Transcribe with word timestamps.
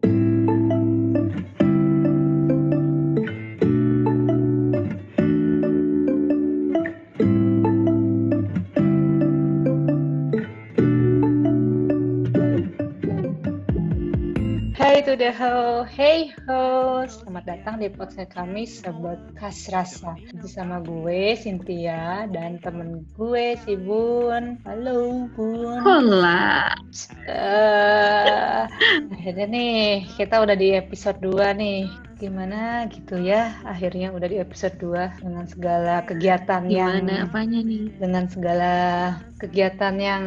thank 0.00 0.14
you 0.14 0.21
the 15.22 15.30
ho, 15.38 15.86
hey 15.86 16.34
ho, 16.50 17.06
selamat 17.06 17.46
datang 17.46 17.78
di 17.78 17.86
podcast 17.94 18.34
kami 18.34 18.66
Sebut 18.66 19.38
Kas 19.38 19.70
Rasa 19.70 20.18
Bersama 20.34 20.82
gue, 20.82 21.38
Cynthia, 21.38 22.26
dan 22.26 22.58
temen 22.58 23.06
gue, 23.14 23.54
si 23.62 23.78
Bun. 23.78 24.58
Halo 24.66 25.30
Bun. 25.38 25.78
Hola. 25.78 26.74
uh, 27.30 28.66
Akhirnya 29.14 29.46
nih, 29.46 30.10
kita 30.18 30.42
udah 30.42 30.58
di 30.58 30.74
episode 30.74 31.22
2 31.22 31.54
nih. 31.54 31.86
Gimana 32.18 32.90
gitu 32.90 33.22
ya, 33.22 33.54
akhirnya 33.62 34.10
udah 34.10 34.26
di 34.26 34.42
episode 34.42 34.74
2 34.82 35.22
Dengan 35.22 35.46
segala 35.46 36.02
kegiatan 36.02 36.66
yang 36.66 37.06
Gimana 37.06 37.30
apanya 37.30 37.62
nih? 37.62 37.94
Dengan 37.94 38.26
segala 38.26 38.74
kegiatan 39.38 39.94
yang 40.02 40.24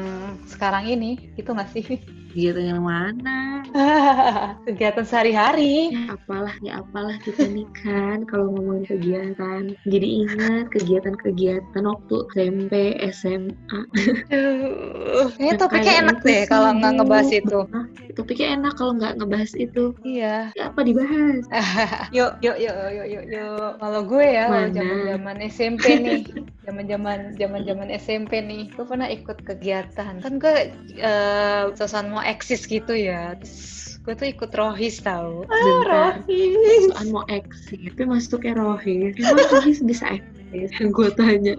sekarang 0.48 0.88
ini, 0.88 1.20
gitu 1.36 1.52
gak 1.52 1.68
sih? 1.76 2.00
Gitu 2.36 2.60
yang 2.60 2.84
mana? 2.84 3.64
kegiatan 4.68 5.08
sehari-hari. 5.08 5.96
Ya 5.96 6.16
apalah, 6.20 6.56
ya 6.60 6.84
apalah 6.84 7.16
kita 7.24 7.48
nih 7.48 7.64
kan 7.80 8.28
kalau 8.28 8.52
ngomongin 8.52 8.84
kegiatan. 8.92 9.72
Jadi 9.88 10.08
ingat 10.28 10.68
kegiatan-kegiatan 10.76 11.84
waktu 11.84 12.16
SMP, 12.36 12.74
SMA. 13.12 13.80
Kayaknya 13.96 15.48
Yang 15.48 15.60
topiknya 15.64 15.94
enak 16.04 16.18
deh 16.28 16.42
kalau 16.48 16.70
nggak 16.76 16.92
ngebahas 17.00 17.30
itu. 17.32 17.60
Hah? 17.72 17.86
Topiknya 18.16 18.48
enak 18.60 18.74
kalau 18.76 18.92
nggak 19.00 19.14
ngebahas 19.20 19.52
itu. 19.56 19.84
Iya. 20.04 20.36
Ya 20.56 20.64
apa 20.72 20.80
dibahas? 20.84 21.44
Yuk, 22.16 22.32
yuk, 22.44 22.58
yuk, 22.60 22.76
yuk, 22.96 23.08
yuk, 23.12 23.26
yuk. 23.32 23.72
Kalau 23.80 24.02
gue 24.08 24.26
ya, 24.28 24.44
kalau 24.48 24.68
Mana? 24.68 24.76
zaman-zaman 24.76 25.38
SMP 25.52 25.86
nih, 26.00 26.22
zaman-zaman 26.66 27.20
zaman-zaman 27.36 27.90
SMP 27.92 28.32
nih, 28.40 28.62
gue 28.72 28.86
pernah 28.88 29.08
ikut 29.12 29.38
kegiatan. 29.44 30.14
Kan 30.24 30.34
gue 30.40 30.56
eh 30.96 31.64
sosokan 31.76 32.08
mau 32.16 32.24
eksis 32.26 32.66
gitu 32.66 32.94
ya. 32.98 33.38
Terus 33.38 33.98
gue 34.02 34.14
tuh 34.14 34.28
ikut 34.30 34.52
rohis 34.54 35.02
tau. 35.02 35.46
Bentar. 35.46 36.22
rohis. 36.22 36.90
Soal 36.94 37.08
mau 37.10 37.26
eksis, 37.30 37.82
tapi 37.94 38.04
masuknya 38.06 38.54
rohis. 38.58 39.14
Emang 39.18 39.50
rohis 39.50 39.80
bisa 39.82 40.06
eksis? 40.18 40.70
Yang 40.82 40.90
gue 40.94 41.10
tanya. 41.18 41.56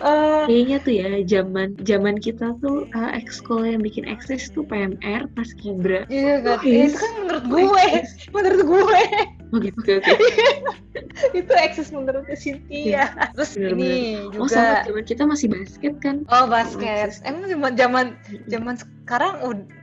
Eh, 0.00 0.42
Kayaknya 0.48 0.76
tuh 0.80 0.94
ya 0.96 1.08
zaman 1.28 1.76
zaman 1.84 2.16
kita 2.16 2.56
tuh 2.64 2.88
uh, 2.96 3.10
ekskul 3.12 3.68
yang 3.68 3.84
bikin 3.84 4.08
eksis 4.08 4.48
tuh 4.48 4.64
PMR 4.64 5.28
pas 5.36 5.48
kibra. 5.60 6.08
Iya 6.08 6.40
kan, 6.40 6.64
Rohis. 6.64 6.96
itu 6.96 6.96
kan 6.96 7.12
menurut 7.20 7.44
gue, 7.44 7.84
menurut 8.32 8.62
gue. 8.64 9.02
Oke 9.50 9.74
oke 9.74 9.92
oke. 9.98 10.12
itu 11.38 11.52
eksis 11.52 11.90
menurut 11.90 12.22
Cynthia. 12.38 13.10
Terus 13.34 13.58
Bener-bener. 13.58 13.82
ini 13.82 13.94
Oh 14.38 14.46
juga 14.46 14.48
sama 14.48 14.86
zaman 14.86 15.04
kita 15.06 15.22
masih 15.26 15.46
basket 15.50 15.94
kan? 15.98 16.16
Oh 16.30 16.46
basket. 16.46 17.10
Eksis. 17.10 17.26
Emang 17.26 17.50
zaman 17.50 17.72
zaman 17.74 18.06
zaman 18.46 18.74
sekarang 18.78 19.34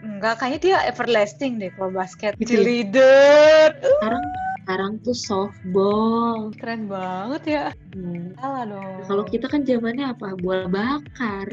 enggak 0.04 0.40
kayaknya 0.40 0.60
dia 0.64 0.78
everlasting 0.88 1.60
deh 1.60 1.72
kalau 1.76 1.92
basket. 1.92 2.40
Gitu 2.40 2.48
ya? 2.48 2.48
Cheerleader. 2.64 3.68
Uh, 3.84 3.92
Sekarang 4.00 4.26
sekarang 4.68 4.92
tuh 5.00 5.16
softball. 5.16 6.52
keren 6.60 6.92
banget 6.92 7.44
ya. 7.48 7.66
Hmm. 7.95 8.36
Salah 8.36 8.64
dong. 8.68 9.00
Kalau 9.08 9.23
kita 9.23 9.48
kan 9.48 9.64
zamannya 9.64 10.12
apa? 10.12 10.36
Bola 10.40 10.68
bakar. 10.68 11.48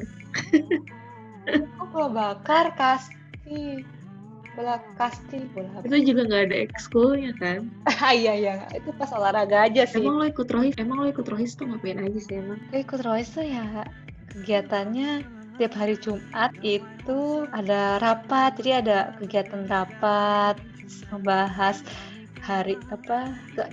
oh, 1.79 1.87
bola 1.95 2.11
bakar 2.11 2.75
kasti. 2.75 3.87
Bola 4.55 4.79
kasti, 4.95 5.51
bola 5.51 5.69
apa? 5.75 5.85
Itu 5.91 6.15
juga 6.15 6.23
nggak 6.31 6.43
ada 6.51 6.57
ekskulnya 6.71 7.33
kan? 7.43 7.67
Iya 8.15 8.33
iya, 8.39 8.55
itu 8.71 8.91
pas 8.95 9.11
olahraga 9.11 9.67
aja 9.67 9.83
sih. 9.85 10.03
Emang 10.03 10.23
lo 10.23 10.25
ikut 10.31 10.47
rohis? 10.47 10.75
Emang 10.79 11.03
lo 11.03 11.07
ikut 11.11 11.27
rohis 11.27 11.59
tuh 11.59 11.67
ngapain 11.67 11.99
aja 11.99 12.21
sih 12.23 12.39
emang? 12.39 12.59
Gue 12.71 12.87
ikut 12.87 13.01
Royce 13.03 13.35
tuh 13.35 13.47
ya 13.47 13.83
kegiatannya 14.35 15.27
tiap 15.59 15.73
hari 15.79 15.95
Jumat 15.98 16.51
itu 16.67 17.47
ada 17.55 18.03
rapat, 18.03 18.59
jadi 18.59 18.83
ada 18.83 18.98
kegiatan 19.23 19.67
rapat 19.70 20.59
membahas 21.14 21.83
hari 22.49 22.73
apa 22.95 23.19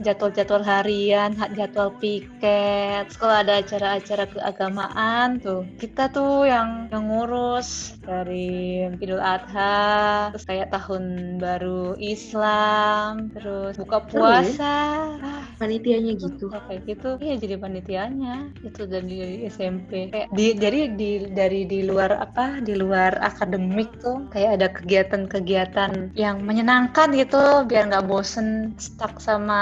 jadwal-jadwal 0.06 0.64
harian, 0.72 1.32
ha- 1.40 1.52
jadwal 1.58 1.90
piket. 2.02 3.06
Kalau 3.20 3.36
ada 3.42 3.54
acara-acara 3.62 4.24
keagamaan 4.34 5.28
tuh 5.44 5.60
kita 5.82 6.02
tuh 6.16 6.48
yang 6.48 6.70
yang 6.94 7.04
ngurus 7.10 7.68
dari 8.08 8.82
Idul 9.04 9.22
Adha, 9.22 10.30
terus 10.32 10.46
kayak 10.50 10.68
tahun 10.76 11.04
baru 11.44 11.98
Islam, 12.00 13.30
terus 13.36 13.74
buka 13.82 13.98
Seru 14.08 14.28
ya? 14.38 14.42
puasa. 14.42 14.74
Ah, 15.22 15.44
Panitianya 15.60 16.12
gitu. 16.18 16.46
Kayak 16.68 16.82
gitu 16.90 17.08
iya 17.22 17.34
jadi 17.38 17.56
panitianya 17.62 18.34
itu 18.66 18.82
dari 18.90 19.46
SMP 19.46 19.92
kayak 20.14 20.28
di 20.34 20.46
jadi 20.58 20.80
di 21.00 21.10
dari 21.30 21.60
di 21.70 21.80
luar 21.86 22.12
apa 22.26 22.62
di 22.68 22.74
luar 22.74 23.12
akademik 23.22 23.90
tuh 24.02 24.26
kayak 24.34 24.52
ada 24.58 24.68
kegiatan-kegiatan 24.74 25.92
yang 26.18 26.42
menyenangkan 26.42 27.14
gitu 27.14 27.66
biar 27.70 27.84
nggak 27.90 28.06
bosen 28.10 28.48
stuck 28.78 29.18
sama 29.18 29.60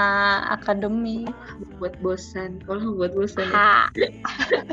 akademi 0.48 1.24
Buat 1.78 1.96
bosan. 2.00 2.60
Kalau 2.64 2.92
buat 2.94 3.12
bosan. 3.12 3.48
ya. 3.48 3.88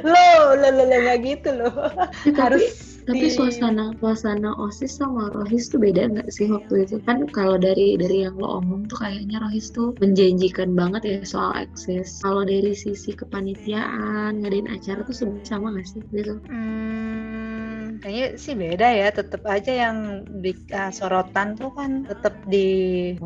lo 0.03 0.27
lo 0.53 0.67
lo 0.69 0.83
lo 0.83 0.95
nggak 0.97 1.19
gitu 1.23 1.49
lo 1.55 1.69
Tapi- 1.71 2.35
harus 2.35 2.65
Tapi 3.07 3.23
di- 3.23 3.31
suasana 3.31 3.95
suasana 4.03 4.51
osis 4.59 4.99
sama 4.99 5.31
rohis 5.31 5.71
tuh 5.71 5.79
beda 5.79 6.11
nggak 6.11 6.27
sih 6.27 6.51
waktu 6.51 6.83
itu? 6.83 6.99
Kan 7.07 7.23
kalau 7.31 7.55
dari 7.55 7.95
dari 7.95 8.27
yang 8.27 8.35
lo 8.35 8.59
omong 8.59 8.91
tuh 8.91 8.99
kayaknya 8.99 9.39
rohis 9.39 9.71
tuh 9.71 9.95
menjanjikan 10.03 10.75
banget 10.75 11.01
ya 11.07 11.17
soal 11.23 11.55
akses. 11.55 12.19
Kalau 12.19 12.44
dari 12.44 12.75
sisi 12.75 13.15
kepanitiaan 13.15 14.44
ngadain 14.44 14.67
acara 14.67 15.07
tuh 15.07 15.15
sebenarnya 15.15 15.47
sama 15.47 15.71
nggak 15.71 15.88
sih 15.88 16.03
gitu? 16.11 16.35
Hmm, 16.51 17.76
kayaknya 18.02 18.25
sih 18.44 18.53
beda 18.64 18.88
ya. 19.00 19.06
Tetap 19.18 19.42
aja 19.56 19.72
yang 19.84 19.98
di 20.44 20.50
ah, 20.80 20.90
sorotan 20.98 21.48
tuh 21.59 21.70
kan 21.78 21.92
tetap 22.09 22.34
di 22.53 22.58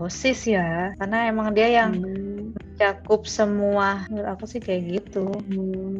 OSIS 0.03 0.39
ya. 0.55 0.61
Karena 0.99 1.15
emang 1.31 1.47
dia 1.57 1.67
yang 1.79 1.91
Hmm, 1.91 2.53
mencakup 2.57 3.21
semua. 3.37 3.87
Menurut 4.09 4.29
aku 4.33 4.45
sih 4.51 4.61
kayak 4.65 4.83
gitu. 4.93 5.19
hmm. 5.47 5.95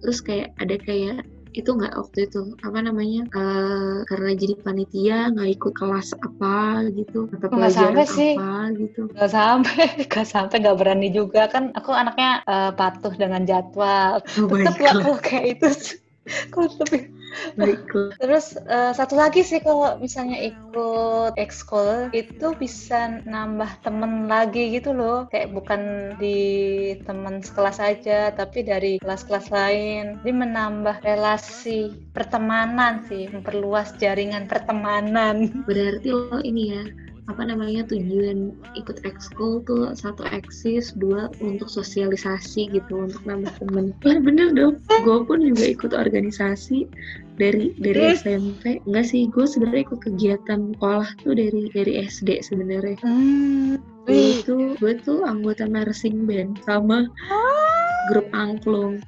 Terus 0.00 0.18
kayak 0.26 0.48
ada 0.62 0.76
kayak 0.86 1.16
itu 1.50 1.70
nggak 1.76 1.94
waktu 1.98 2.18
itu 2.30 2.40
apa 2.66 2.78
namanya 2.86 3.20
eh, 3.38 3.96
karena 4.08 4.30
jadi 4.38 4.54
panitia 4.64 5.16
nggak 5.34 5.50
ikut 5.58 5.72
kelas 5.80 6.08
apa 6.26 6.54
gitu 6.98 7.26
atau 7.34 7.48
Nggak 7.54 7.70
pelajaran 7.70 8.04
sampai 8.04 8.04
sih. 8.16 8.32
apa 8.38 8.48
gitu 8.80 9.00
Gak 9.16 9.30
sampai, 9.36 9.84
gak 10.12 10.26
sampai, 10.34 10.56
gak 10.66 10.78
berani 10.80 11.08
juga 11.18 11.40
kan. 11.54 11.64
Aku 11.78 11.90
anaknya 12.02 12.28
eh, 12.46 12.70
patuh 12.78 13.14
dengan 13.22 13.42
jadwal. 13.50 14.12
oh 14.38 14.48
Tetap 14.50 14.74
kalau 14.86 15.14
kayak 15.26 15.46
itu. 15.58 15.66
Kalau 16.52 16.68
tapi 16.80 16.98
baiklah 17.54 18.14
Terus 18.20 18.56
eh, 18.56 18.92
satu 18.92 19.14
lagi 19.16 19.40
sih 19.40 19.62
kalau 19.62 19.96
misalnya 19.96 20.38
ikut 20.40 21.34
ekskul 21.38 22.10
itu 22.12 22.52
bisa 22.58 23.22
nambah 23.24 23.80
temen 23.80 24.26
lagi 24.28 24.74
gitu 24.76 24.92
loh. 24.92 25.26
Kayak 25.32 25.56
bukan 25.56 25.82
di 26.18 26.38
temen 27.06 27.40
sekelas 27.40 27.78
aja, 27.80 28.34
tapi 28.34 28.66
dari 28.66 29.00
kelas-kelas 29.00 29.48
lain. 29.48 30.20
Jadi 30.20 30.32
menambah 30.32 30.96
relasi 31.02 32.10
pertemanan 32.12 33.06
sih, 33.08 33.30
memperluas 33.30 33.96
jaringan 33.96 34.44
pertemanan. 34.50 35.64
Berarti 35.64 36.08
lo 36.10 36.38
ini 36.44 36.62
ya 36.76 36.84
apa 37.30 37.46
namanya 37.46 37.86
tujuan 37.86 38.50
ikut 38.74 39.06
ekskul 39.06 39.62
tuh 39.62 39.94
satu 39.94 40.26
eksis 40.34 40.90
dua 40.98 41.30
untuk 41.38 41.70
sosialisasi 41.70 42.74
gitu 42.74 43.06
untuk 43.06 43.22
nambah 43.22 43.54
temen 43.62 43.94
Wah, 44.02 44.18
bener 44.18 44.50
dong 44.50 44.82
gue 45.06 45.18
pun 45.22 45.38
juga 45.38 45.64
ikut 45.70 45.92
organisasi 45.94 46.90
dari 47.38 47.70
dari? 47.78 48.18
SMP 48.18 48.82
enggak 48.84 49.06
sih 49.06 49.30
gue 49.30 49.46
sebenarnya 49.46 49.86
ikut 49.86 50.00
kegiatan 50.02 50.74
sekolah 50.76 51.08
tuh 51.22 51.34
dari 51.38 51.70
dari 51.70 51.92
SD 52.04 52.42
sebenarnya 52.42 52.98
Hmm. 53.00 53.78
Wih. 54.10 54.42
tuh 54.42 54.74
gue 54.82 54.98
tuh 55.06 55.22
anggota 55.22 55.70
marching 55.70 56.26
band 56.26 56.58
sama 56.66 57.06
grup 58.10 58.26
angklung. 58.34 58.98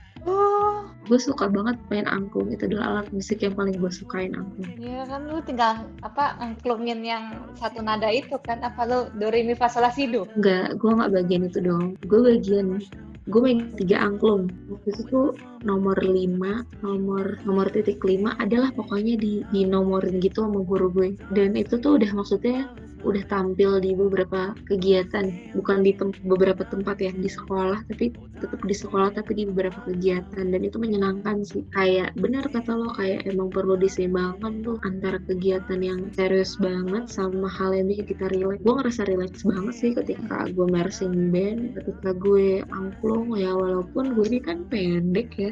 Gue 1.13 1.21
suka 1.21 1.45
banget 1.53 1.77
main 1.93 2.09
angklung 2.09 2.49
itu 2.49 2.65
adalah 2.65 3.05
alat 3.05 3.13
musik 3.13 3.45
yang 3.45 3.53
paling 3.53 3.77
gue 3.77 3.93
sukain 3.93 4.33
angklung 4.33 4.73
Iya 4.81 5.05
kan 5.05 5.29
lu 5.29 5.45
tinggal 5.45 5.85
apa 6.01 6.41
ngklungin 6.41 7.05
yang 7.05 7.53
satu 7.61 7.85
nada 7.85 8.09
itu 8.09 8.41
kan 8.41 8.65
apa 8.65 8.89
lu 8.89 9.13
do 9.21 9.29
re 9.29 9.45
mi 9.45 9.53
fa 9.53 9.69
sol 9.69 9.85
la 9.85 9.93
si 9.93 10.09
do. 10.09 10.25
Enggak, 10.41 10.81
gue 10.81 10.89
nggak 10.89 11.13
bagian 11.13 11.45
itu 11.53 11.61
dong. 11.61 12.01
Gue 12.09 12.21
bagian 12.25 12.81
gue 13.29 13.41
main 13.45 13.61
tiga 13.77 14.01
angklung. 14.09 14.49
Waktu 14.73 14.89
itu 14.89 15.03
tuh 15.13 15.29
nomor 15.69 16.01
lima, 16.01 16.65
nomor 16.81 17.37
nomor 17.45 17.69
titik 17.69 18.01
lima 18.09 18.33
adalah 18.41 18.73
pokoknya 18.73 19.21
di 19.21 19.45
di 19.53 19.69
nomorin 19.69 20.17
gitu 20.17 20.49
sama 20.49 20.65
guru 20.65 20.89
gue. 20.97 21.13
Dan 21.29 21.61
itu 21.61 21.77
tuh 21.77 22.01
udah 22.01 22.09
maksudnya 22.17 22.73
udah 23.03 23.23
tampil 23.27 23.83
di 23.83 23.95
beberapa 23.95 24.55
kegiatan 24.67 25.55
bukan 25.59 25.79
di 25.83 25.93
tem 25.95 26.11
beberapa 26.27 26.63
tempat 26.67 26.97
ya 27.03 27.13
di 27.13 27.31
sekolah 27.31 27.83
tapi 27.91 28.15
tetap 28.43 28.61
di 28.67 28.75
sekolah 28.75 29.15
tapi 29.15 29.39
di 29.39 29.45
beberapa 29.47 29.79
kegiatan. 29.87 30.51
Dan 30.51 30.61
itu 30.67 30.83
menyenangkan 30.83 31.47
sih. 31.47 31.63
Kayak 31.71 32.19
benar 32.19 32.51
kata 32.51 32.75
lo 32.75 32.91
kayak 32.99 33.31
emang 33.31 33.55
perlu 33.55 33.79
diseimbangkan 33.79 34.67
tuh 34.67 34.83
antara 34.83 35.23
kegiatan 35.23 35.79
yang 35.79 36.11
serius 36.19 36.59
banget 36.59 37.07
sama 37.07 37.47
hal 37.47 37.71
yang 37.71 37.87
bikin 37.87 38.07
kita 38.11 38.27
relax. 38.35 38.59
Gue 38.67 38.75
ngerasa 38.83 39.03
relax 39.07 39.33
banget 39.47 39.75
sih 39.79 39.91
ketika 39.95 40.51
gue 40.51 40.67
marching 40.67 41.31
band 41.31 41.79
ketika 41.79 42.11
gue 42.19 42.67
angklung 42.75 43.39
ya 43.39 43.55
walaupun 43.55 44.19
gue 44.19 44.27
ini 44.27 44.41
kan 44.43 44.67
pendek 44.67 45.31
ya. 45.39 45.51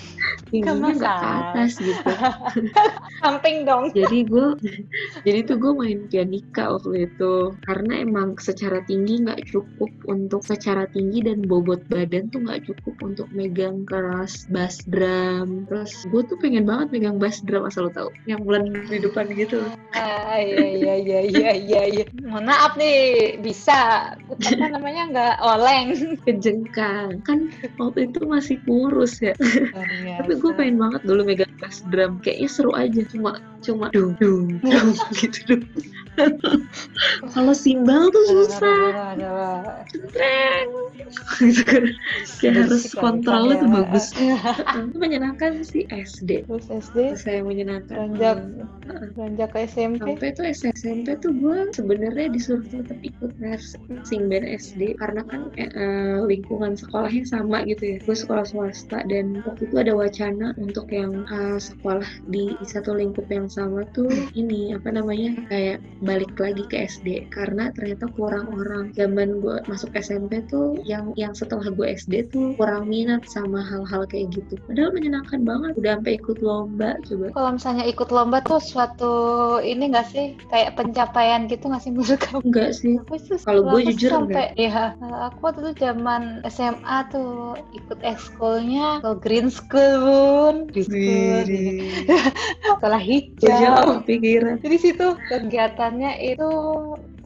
Tingginya 0.54 0.94
nggak 0.94 1.16
ke 1.18 1.28
atas 1.42 1.72
gitu. 1.82 2.10
Samping 3.20 3.66
dong. 3.66 3.90
Jadi 3.90 4.24
gue 4.30 4.46
jadi 5.26 5.42
tuh 5.42 5.58
gue 5.58 5.72
main 5.74 6.06
pianika 6.06 6.70
waktu 6.70 6.87
itu. 6.94 7.56
Karena 7.64 8.00
emang 8.04 8.38
secara 8.38 8.80
tinggi 8.84 9.24
nggak 9.24 9.48
cukup 9.50 9.90
untuk 10.08 10.44
secara 10.44 10.86
tinggi 10.92 11.24
dan 11.24 11.44
bobot 11.44 11.84
badan 11.90 12.30
tuh 12.32 12.44
nggak 12.44 12.68
cukup 12.68 12.94
untuk 13.04 13.28
megang 13.34 13.84
keras 13.84 14.48
bass 14.48 14.84
drum. 14.88 15.68
Terus 15.68 15.92
gue 16.08 16.22
tuh 16.28 16.36
pengen 16.40 16.64
banget 16.68 16.94
megang 16.94 17.16
bass 17.20 17.40
drum 17.44 17.66
asal 17.66 17.88
lo 17.88 17.92
tau 17.92 18.08
yang 18.24 18.42
bulan 18.44 18.68
di 18.88 18.98
depan 19.00 19.28
gitu. 19.34 19.64
Ah 19.96 20.36
iya 20.38 20.68
iya 20.68 20.94
iya 21.00 21.20
iya 21.24 21.50
iya 21.56 21.82
iya. 21.88 22.04
Mohon 22.24 22.44
maaf 22.52 22.72
nih 22.76 22.98
bisa. 23.40 24.12
Apa 24.28 24.66
namanya 24.68 25.02
nggak 25.10 25.36
oleng. 25.42 25.86
Kejengkang 26.28 27.24
kan 27.24 27.48
waktu 27.80 28.12
itu 28.12 28.20
masih 28.28 28.56
kurus 28.68 29.18
ya. 29.24 29.32
Tapi 30.20 30.32
gue 30.36 30.52
pengen 30.54 30.76
banget 30.76 31.02
dulu 31.08 31.24
megang 31.24 31.52
bass 31.58 31.80
drum. 31.88 32.20
Kayaknya 32.20 32.48
seru 32.52 32.72
aja. 32.76 33.00
Cuma 33.08 33.40
cuma 33.64 33.90
dung 33.90 34.14
dung 34.18 34.58
dung 34.64 34.94
gitu 35.16 35.38
dong 35.54 35.64
kalau 37.34 37.54
simbal 37.54 38.10
tuh 38.10 38.24
susah. 38.26 39.14
Centreng. 39.88 40.68
gitu 41.42 41.62
kan. 41.64 41.84
Kayak 42.42 42.54
harus 42.66 42.84
kontrolnya 42.92 43.54
tuh 43.62 43.70
bagus. 43.70 44.06
Itu 44.14 44.96
menyenangkan 44.98 45.62
sih 45.62 45.86
SD 45.88 46.46
terus 46.46 46.66
SD 46.68 47.18
saya 47.18 47.40
menyenangkan. 47.42 48.14
Beranjak 48.18 48.38
beranjak 49.14 49.48
ke 49.52 49.58
SMP 49.68 50.00
sampai 50.00 50.30
tuh 50.34 50.44
SMP 50.48 51.06
tuh 51.20 51.32
gue 51.36 51.58
sebenarnya 51.76 52.26
disuruh 52.32 52.64
tetap 52.66 52.98
ikut 53.04 53.30
sing 54.04 54.26
band 54.32 54.46
SD 54.46 54.96
karena 54.98 55.22
kan 55.28 55.52
eh, 55.60 55.68
eh, 55.68 56.18
lingkungan 56.24 56.74
sekolahnya 56.74 57.24
sama 57.28 57.62
gitu 57.68 57.96
ya. 57.96 57.96
Gue 58.02 58.16
sekolah 58.16 58.44
swasta 58.48 59.04
dan 59.06 59.40
waktu 59.44 59.70
itu 59.70 59.76
ada 59.78 59.92
wacana 59.94 60.52
untuk 60.58 60.90
yang 60.90 61.24
uh, 61.28 61.60
sekolah 61.60 62.06
di, 62.30 62.56
di 62.58 62.66
satu 62.66 62.96
lingkup 62.96 63.28
yang 63.28 63.46
sama 63.48 63.84
tuh 63.96 64.08
ini 64.36 64.76
apa 64.76 64.92
namanya 64.92 65.34
kayak 65.48 65.82
balik 66.04 66.32
lagi 66.38 66.64
ke 66.68 66.86
SD 66.86 67.32
karena 67.32 67.72
ternyata 67.72 68.06
kurang 68.14 68.52
orang. 68.54 68.92
Zaman 68.94 69.40
gue 69.42 69.58
masuk 69.66 69.92
SMP 69.96 70.44
tuh 70.46 70.78
yang 70.84 71.12
yang 71.16 71.32
setelah 71.32 71.68
gue 71.72 71.86
SD 71.88 72.28
tuh 72.32 72.54
kurang 72.54 72.88
minat 72.88 73.24
sama 73.28 73.64
hal-hal 73.64 74.04
kayak 74.06 74.32
gitu. 74.36 74.60
Padahal 74.68 74.92
menyenangkan 74.94 75.40
banget. 75.42 75.72
Udah 75.80 75.92
sampai 75.98 76.14
ikut 76.20 76.38
lomba 76.44 76.90
coba. 77.04 77.26
Kalau 77.34 77.50
misalnya 77.56 77.84
ikut 77.88 78.08
lomba 78.12 78.38
tuh 78.44 78.60
suatu 78.62 79.14
ini 79.64 79.90
gak 79.90 80.08
sih? 80.12 80.36
Kayak 80.52 80.76
pencapaian 80.78 81.48
gitu 81.50 81.64
gak 81.68 81.82
sih 81.82 81.90
menurut 81.90 82.20
kamu? 82.20 82.40
Enggak 82.44 82.70
sih. 82.76 82.94
Kalau 83.42 83.62
gue 83.72 83.80
jujur 83.92 84.10
sampai 84.12 84.52
ya 84.54 84.94
aku 85.00 85.40
waktu 85.40 85.60
itu 85.64 85.72
zaman 85.88 86.44
SMA 86.46 86.98
tuh 87.10 87.56
ikut 87.74 87.98
ekskulnya 88.04 89.00
ke 89.00 89.10
Green 89.24 89.48
School 89.48 89.92
bun. 90.04 90.54
Green 90.70 90.86
School 90.86 91.48
sekolah 92.78 93.00
hijau 93.02 93.37
pikiran 94.04 94.58
jadi 94.58 94.76
situ 94.76 95.06
kegiatannya 95.26 96.12
itu 96.22 96.50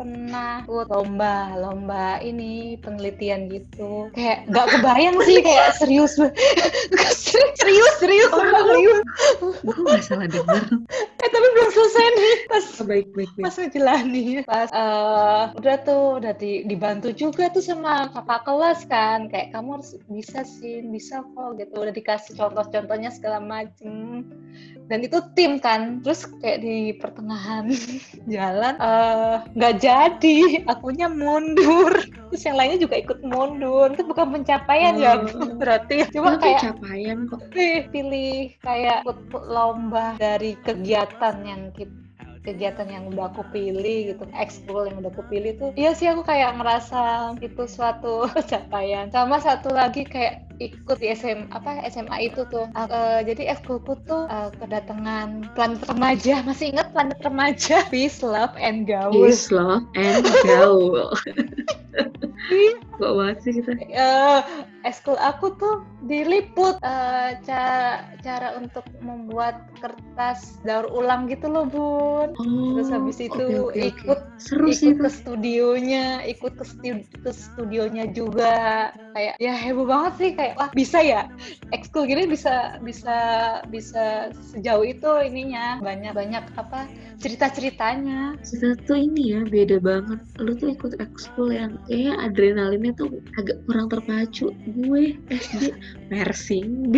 pernah 0.02 0.66
ikut 0.66 0.90
lomba 0.90 1.54
lomba 1.54 2.18
ini 2.18 2.74
penelitian 2.82 3.46
gitu. 3.46 4.10
Kayak 4.18 4.50
nggak 4.50 4.66
kebayang 4.74 5.16
sih 5.22 5.38
kayak 5.38 5.78
serius 5.78 6.18
serius 7.22 7.54
serius 7.62 7.94
serius? 8.02 8.30
Gue 9.62 9.76
nggak 9.78 10.02
salah 10.02 10.26
dengar. 10.26 10.66
Eh 11.22 11.28
tapi 11.30 11.46
belum 11.54 11.70
selesai 11.70 12.06
nih. 12.18 12.34
Pas 12.50 12.64
oh, 12.66 12.86
baik 12.90 13.06
baik, 13.14 13.30
baik. 13.38 13.44
pas 13.46 13.54
menjalani 13.54 14.26
pas 14.42 14.68
uh, 14.74 15.54
udah 15.54 15.76
tuh 15.86 16.18
udah 16.18 16.34
di, 16.34 16.66
dibantu 16.66 17.14
juga 17.14 17.46
tuh 17.54 17.62
sama 17.62 18.10
kakak 18.10 18.42
kelas 18.42 18.80
kan. 18.90 19.30
Kayak 19.30 19.54
kamu 19.54 19.78
harus 19.78 19.94
bisa 20.10 20.42
sih 20.42 20.82
bisa 20.82 21.22
kok 21.22 21.62
gitu. 21.62 21.78
Udah 21.78 21.94
dikasih 21.94 22.34
contoh-contohnya 22.34 23.14
segala 23.14 23.38
macem. 23.38 24.26
Dan 24.90 24.98
itu 25.06 25.22
tim 25.38 25.62
kan. 25.62 26.02
Terus 26.02 26.26
kayak 26.42 26.58
di 26.66 26.98
pertengahan 26.98 27.70
jalan 28.34 28.74
nggak 29.54 29.74
uh, 29.78 29.80
jadi 29.92 30.36
akunya 30.64 31.08
mundur. 31.12 31.92
Terus 32.32 32.42
yang 32.48 32.56
lainnya 32.56 32.78
juga 32.80 32.96
ikut 32.96 33.20
mundur. 33.20 33.92
Itu 33.92 34.04
bukan 34.08 34.32
pencapaian 34.40 34.96
ya, 34.96 35.20
oh. 35.20 35.28
ya 35.28 35.52
berarti 35.60 36.08
cuma 36.10 36.40
kayak 36.40 36.72
pencapaian 36.72 37.18
kok. 37.28 37.40
pilih 37.92 38.56
kayak 38.64 39.04
ikut 39.04 39.20
lomba 39.44 40.16
dari 40.16 40.56
kegiatan 40.64 41.36
yang 41.44 41.68
kita 41.76 41.92
kegiatan 42.42 42.90
yang 42.90 43.06
udah 43.06 43.30
aku 43.30 43.46
pilih 43.54 44.14
gitu. 44.14 44.26
Ekskul 44.34 44.90
yang 44.90 44.98
udah 44.98 45.14
aku 45.14 45.22
pilih 45.30 45.54
tuh. 45.56 45.70
Iya 45.78 45.94
sih 45.94 46.10
aku 46.10 46.26
kayak 46.26 46.58
ngerasa 46.58 47.34
itu 47.38 47.62
suatu 47.70 48.26
pencapaian. 48.34 49.08
Sama 49.14 49.38
satu 49.38 49.70
lagi 49.70 50.02
kayak 50.02 50.51
ikut 50.60 50.98
di 50.98 51.08
SM 51.12 51.52
apa 51.54 51.84
SMA 51.88 52.32
itu 52.32 52.44
tuh. 52.50 52.68
Uh, 52.74 53.20
jadi 53.24 53.56
ekskulku 53.56 53.96
tuh 54.04 54.26
uh, 54.28 54.50
kedatangan 54.58 55.48
planet 55.56 55.82
remaja. 55.88 56.34
Masih 56.44 56.74
ingat 56.74 56.92
planet 56.92 57.18
remaja? 57.22 57.84
Peace 57.92 58.20
love 58.20 58.52
and 58.58 58.84
gaul. 58.84 59.12
Peace 59.14 59.48
love 59.54 59.86
and 59.96 60.26
gaul. 60.48 61.12
Kok 62.98 63.12
banget 63.18 63.36
sih 63.42 63.52
kita? 63.58 63.72
Uh, 63.94 64.40
eskul 64.82 65.14
aku 65.18 65.54
tuh 65.56 65.86
diliput 66.06 66.76
uh, 66.82 67.38
cara 67.46 68.06
cara 68.20 68.58
untuk 68.58 68.84
membuat 68.98 69.70
kertas 69.78 70.58
daur 70.66 70.90
ulang 70.90 71.30
gitu 71.30 71.46
loh 71.48 71.66
bun. 71.66 72.34
Oh, 72.36 72.78
terus 72.78 72.90
habis 72.90 73.18
itu 73.22 73.46
okay, 73.46 73.62
okay, 73.62 73.82
ikut 73.94 74.20
okay. 74.20 74.40
Seru 74.42 74.68
ikut 74.70 74.78
sih 74.78 74.92
ke 74.98 75.08
studionya 75.08 76.26
ikut 76.26 76.52
ke, 76.58 76.64
studi 76.66 76.90
ke 77.22 77.30
studionya 77.30 78.10
juga. 78.10 78.90
Kayak 79.14 79.34
ya 79.38 79.54
heboh 79.54 79.86
banget 79.86 80.12
sih 80.18 80.30
kayak 80.34 80.51
wah 80.56 80.70
bisa 80.72 80.98
ya? 81.02 81.28
Ekskul 81.74 82.08
gini 82.08 82.28
bisa 82.28 82.78
bisa 82.80 83.16
bisa 83.68 84.30
sejauh 84.52 84.84
itu 84.86 85.10
ininya. 85.24 85.80
Banyak 85.80 86.12
banyak 86.12 86.44
apa 86.58 86.88
cerita 87.22 87.46
ceritanya 87.54 88.34
cerita 88.42 88.74
tuh 88.88 88.98
ini 88.98 89.36
ya 89.36 89.40
beda 89.46 89.78
banget. 89.78 90.20
Lu 90.42 90.52
tuh 90.58 90.74
ikut 90.74 90.98
ekskul 90.98 91.54
yang 91.54 91.78
kayaknya 91.86 92.14
adrenalinnya 92.22 92.92
tuh 92.98 93.08
agak 93.38 93.58
kurang 93.68 93.86
terpacu. 93.92 94.50
Gue 94.72 95.16
SD 95.30 95.72
mersing 96.10 96.92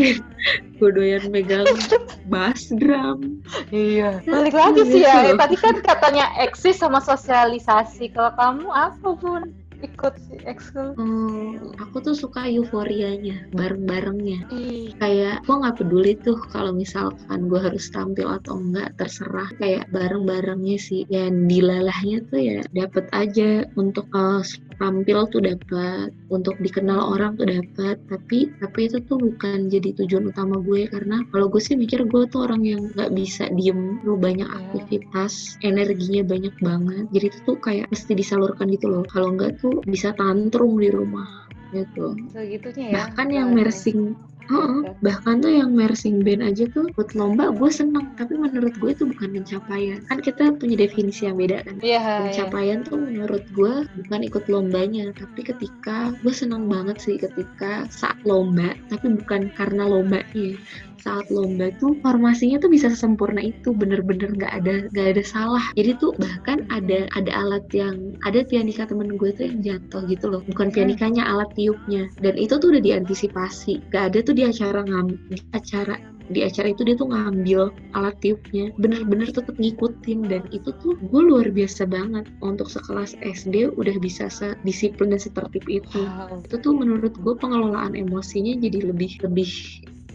gue 0.78 0.90
doyan 0.90 1.30
megang 1.30 1.66
bass 2.32 2.68
drum. 2.76 3.40
Iya 3.70 4.20
balik 4.24 4.56
lagi 4.56 4.82
sih 4.88 5.02
ya. 5.04 5.36
tadi 5.36 5.56
kan 5.60 5.76
katanya 5.80 6.30
eksis 6.40 6.80
sama 6.80 7.00
sosialisasi. 7.00 8.10
Kalau 8.12 8.32
kamu 8.36 8.68
apa 8.72 9.10
pun 9.16 9.40
ikut 9.82 10.14
si 10.20 10.36
ekskul? 10.44 10.94
Hmm, 10.94 11.74
aku 11.80 12.04
tuh 12.04 12.14
suka 12.14 12.46
euforianya, 12.46 13.48
bareng-barengnya. 13.56 14.46
Hmm. 14.46 14.94
Kayak 15.00 15.42
gue 15.48 15.56
nggak 15.56 15.76
peduli 15.80 16.12
tuh 16.20 16.38
kalau 16.52 16.70
misalkan 16.70 17.48
gue 17.48 17.60
harus 17.60 17.88
tampil 17.90 18.28
atau 18.30 18.60
enggak, 18.60 18.94
terserah. 19.00 19.50
Kayak 19.58 19.90
bareng-barengnya 19.90 20.78
sih. 20.78 21.02
Yang 21.10 21.50
dilalahnya 21.50 22.18
tuh 22.30 22.40
ya 22.40 22.58
dapat 22.70 23.06
aja 23.10 23.66
untuk 23.74 24.06
uh, 24.14 24.44
tampil 24.84 25.24
tuh 25.32 25.40
dapat 25.40 26.12
untuk 26.28 26.60
dikenal 26.60 27.16
orang 27.16 27.40
tuh 27.40 27.48
dapat. 27.48 27.96
Tapi 28.12 28.52
tapi 28.60 28.80
itu 28.84 29.00
tuh 29.08 29.16
bukan 29.16 29.72
jadi 29.72 29.96
tujuan 30.04 30.28
utama 30.28 30.60
gue 30.60 30.84
karena 30.92 31.24
kalau 31.32 31.48
gue 31.48 31.62
sih 31.64 31.72
mikir 31.72 32.04
gue 32.04 32.28
tuh 32.28 32.44
orang 32.44 32.60
yang 32.68 32.92
nggak 32.92 33.16
bisa 33.16 33.48
diem 33.56 34.04
lu 34.04 34.20
banyak 34.20 34.44
iya. 34.44 34.56
aktivitas 34.60 35.56
energinya 35.64 36.20
banyak 36.28 36.54
banget. 36.60 37.04
Jadi 37.16 37.24
itu 37.32 37.38
tuh 37.48 37.56
kayak 37.56 37.88
mesti 37.88 38.12
disalurkan 38.12 38.68
gitu 38.68 38.92
loh. 38.92 39.08
Kalau 39.08 39.32
nggak 39.32 39.64
tuh 39.64 39.80
bisa 39.88 40.12
tantrum 40.12 40.76
di 40.76 40.92
rumah 40.92 41.48
gitu. 41.72 42.12
Segitunya 42.30 42.92
ya 42.92 42.94
bahkan 43.00 43.28
yang 43.32 43.56
mersing 43.56 44.12
Uh, 44.52 44.92
bahkan 45.00 45.40
tuh 45.40 45.52
yang 45.52 45.72
mersing 45.72 46.20
band 46.20 46.44
aja 46.44 46.68
tuh 46.72 46.88
buat 46.94 47.12
lomba 47.16 47.52
gue 47.54 47.70
seneng. 47.72 48.12
Tapi 48.16 48.36
menurut 48.36 48.74
gue 48.76 48.90
itu 48.92 49.04
bukan 49.08 49.40
pencapaian. 49.40 50.00
Kan 50.08 50.18
kita 50.20 50.52
punya 50.56 50.76
definisi 50.76 51.24
yang 51.24 51.40
beda 51.40 51.64
kan. 51.64 51.76
Yeah, 51.80 52.28
pencapaian 52.28 52.84
yeah. 52.84 52.86
tuh 52.86 52.98
menurut 53.00 53.44
gue 53.56 53.74
bukan 54.04 54.20
ikut 54.24 54.44
lombanya. 54.52 55.12
Tapi 55.16 55.40
ketika 55.44 56.12
gue 56.20 56.34
seneng 56.34 56.68
banget 56.68 57.00
sih 57.00 57.16
ketika 57.16 57.88
saat 57.88 58.16
lomba 58.24 58.76
tapi 58.88 59.16
bukan 59.16 59.52
karena 59.54 59.84
lombanya 59.88 60.56
saat 61.00 61.26
lomba 61.32 61.70
tuh 61.78 61.96
formasinya 62.00 62.60
tuh 62.60 62.70
bisa 62.70 62.92
sempurna 62.92 63.40
itu 63.42 63.74
bener-bener 63.74 64.30
nggak 64.34 64.52
-bener 64.60 64.88
ada 64.88 64.92
nggak 64.92 65.08
ada 65.16 65.22
salah. 65.24 65.64
Jadi 65.74 65.90
tuh 65.98 66.12
bahkan 66.16 66.66
ada 66.70 67.06
ada 67.16 67.30
alat 67.32 67.64
yang 67.74 68.16
ada 68.24 68.46
pianika 68.46 68.86
temen 68.86 69.14
gue 69.18 69.30
tuh 69.34 69.50
yang 69.50 69.58
jatuh 69.60 70.02
gitu 70.06 70.26
loh. 70.30 70.42
Bukan 70.46 70.70
hmm. 70.70 70.76
pianikanya 70.76 71.22
alat 71.26 71.50
tiupnya. 71.58 72.08
Dan 72.20 72.34
itu 72.38 72.56
tuh 72.58 72.74
udah 72.74 72.82
diantisipasi. 72.82 73.90
Gak 73.90 74.14
ada 74.14 74.18
tuh 74.22 74.34
di 74.36 74.42
acara 74.46 74.80
ngam 74.84 75.08
di 75.30 75.38
acara 75.52 75.96
di 76.24 76.40
acara 76.40 76.72
itu 76.72 76.88
dia 76.88 76.96
tuh 76.96 77.12
ngambil 77.12 77.68
alat 77.92 78.16
tiupnya. 78.24 78.72
Bener-bener 78.80 79.28
tetap 79.28 79.56
ngikutin. 79.60 80.24
Dan 80.24 80.42
itu 80.56 80.72
tuh 80.80 80.96
gue 80.96 81.22
luar 81.22 81.52
biasa 81.52 81.84
banget. 81.84 82.24
Untuk 82.40 82.72
sekelas 82.72 83.16
SD 83.20 83.76
udah 83.76 83.96
bisa 84.00 84.32
disiplin 84.64 85.12
dan 85.12 85.20
setertib 85.20 85.64
itu. 85.68 86.00
Wow. 86.04 86.40
itu 86.44 86.56
tuh 86.60 86.72
menurut 86.76 87.14
gue 87.16 87.34
pengelolaan 87.36 87.96
emosinya 87.96 88.56
jadi 88.58 88.90
lebih 88.92 89.20
lebih 89.24 89.50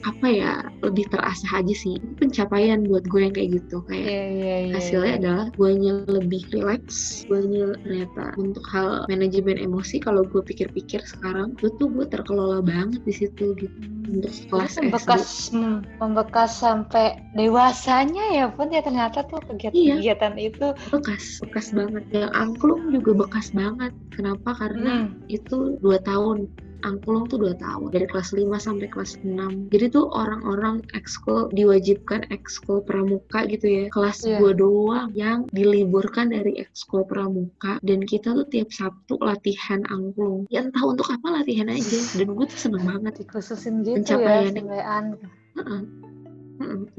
apa 0.08 0.28
ya 0.32 0.54
lebih 0.80 1.12
terasa 1.12 1.60
aja 1.60 1.76
sih 1.76 2.00
pencapaian 2.20 2.88
buat 2.88 3.04
gue 3.12 3.28
yang 3.28 3.36
kayak 3.36 3.60
gitu 3.60 3.84
kayak 3.88 4.08
yeah, 4.08 4.28
yeah, 4.32 4.60
yeah, 4.70 4.76
hasilnya 4.80 5.12
yeah. 5.12 5.20
adalah 5.20 5.46
gue 5.56 5.70
lebih 6.08 6.42
relax 6.56 6.84
gue 7.28 7.40
ternyata 7.84 8.36
untuk 8.40 8.64
hal 8.72 9.04
manajemen 9.12 9.60
emosi 9.60 10.00
kalau 10.00 10.24
gue 10.24 10.40
pikir-pikir 10.40 11.04
sekarang 11.04 11.52
itu 11.60 11.68
tuh 11.76 11.88
gue 11.92 12.06
terkelola 12.08 12.64
banget 12.64 13.04
di 13.04 13.14
situ 13.14 13.56
gitu 13.60 13.76
hmm. 13.76 14.16
untuk 14.20 14.34
kelas 14.52 14.74
membekas 14.80 15.24
SD. 15.52 15.56
membekas 16.00 16.52
sampai 16.56 17.20
dewasanya 17.36 18.26
ya 18.32 18.46
pun 18.48 18.72
ya 18.72 18.80
ternyata 18.80 19.28
tuh 19.28 19.44
kegiatan-kegiatan 19.52 20.34
iya, 20.40 20.48
itu 20.52 20.68
bekas 20.94 21.44
bekas 21.44 21.76
banget 21.76 22.04
yang 22.16 22.32
angklung 22.32 22.88
juga 22.96 23.28
bekas 23.28 23.52
banget 23.52 23.92
kenapa 24.16 24.56
karena 24.56 25.12
hmm. 25.12 25.28
itu 25.28 25.76
dua 25.84 26.00
tahun 26.08 26.48
angklung 26.86 27.28
tuh 27.28 27.42
2 27.42 27.60
tahun 27.60 27.90
dari 27.92 28.06
kelas 28.08 28.36
5 28.36 28.46
sampai 28.58 28.88
kelas 28.88 29.20
6 29.22 29.70
jadi 29.70 29.86
tuh 29.94 30.10
orang-orang 30.12 30.82
ekskul 30.98 31.52
diwajibkan 31.54 32.26
ekskul 32.34 32.82
pramuka 32.82 33.46
gitu 33.46 33.66
ya. 33.68 33.86
Kelas 33.94 34.26
yeah. 34.26 34.40
gue 34.42 34.52
doang 34.58 35.10
yang 35.14 35.46
diliburkan 35.54 36.34
dari 36.34 36.58
ekskul 36.58 37.06
pramuka. 37.06 37.78
Dan 37.86 38.04
kita 38.04 38.34
tuh 38.34 38.48
tiap 38.50 38.74
Sabtu 38.74 39.22
latihan 39.22 39.86
angklung. 39.94 40.50
Ya 40.50 40.66
entah 40.66 40.84
untuk 40.86 41.10
apa 41.10 41.42
latihan 41.42 41.70
aja. 41.70 42.00
Dan 42.18 42.34
gue 42.34 42.46
tuh 42.50 42.60
seneng 42.60 42.84
banget. 42.86 43.26
Dikhususin 43.26 43.86
gitu 43.86 44.02
pencapaian 44.02 44.54
ya 44.56 44.84
uh 45.60 45.62
-uh. 45.62 45.82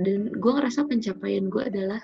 dan 0.00 0.20
gue 0.36 0.52
ngerasa 0.52 0.84
pencapaian 0.88 1.48
gue 1.48 1.62
adalah 1.64 2.00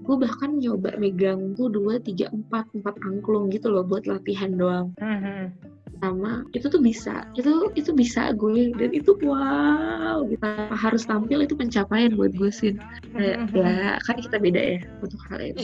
gue 0.00 0.16
bahkan 0.16 0.58
nyoba 0.58 0.96
megang 0.96 1.54
tuh 1.54 1.68
dua 1.70 2.00
tiga 2.00 2.28
empat 2.32 2.68
empat 2.72 2.96
angklung 3.04 3.52
gitu 3.52 3.68
loh 3.68 3.84
buat 3.84 4.04
latihan 4.08 4.56
doang. 4.56 4.92
Mm 4.98 5.18
-hmm 5.20 5.79
sama 6.00 6.42
itu 6.56 6.66
tuh 6.66 6.82
bisa. 6.82 7.24
Itu 7.36 7.70
itu 7.76 7.92
bisa 7.94 8.32
gue. 8.34 8.72
Dan 8.74 8.90
itu 8.96 9.14
wow 9.22 10.24
kita 10.26 10.72
harus 10.72 11.04
tampil 11.04 11.44
itu 11.44 11.54
pencapaian 11.54 12.16
buat 12.16 12.32
gue 12.34 12.50
sih. 12.50 12.72
Kayak 13.14 13.36
mm-hmm. 13.52 13.60
ya 13.60 14.00
kan 14.04 14.16
kita 14.18 14.36
beda 14.40 14.60
ya 14.60 14.80
untuk 15.04 15.20
hal 15.28 15.40
itu. 15.44 15.60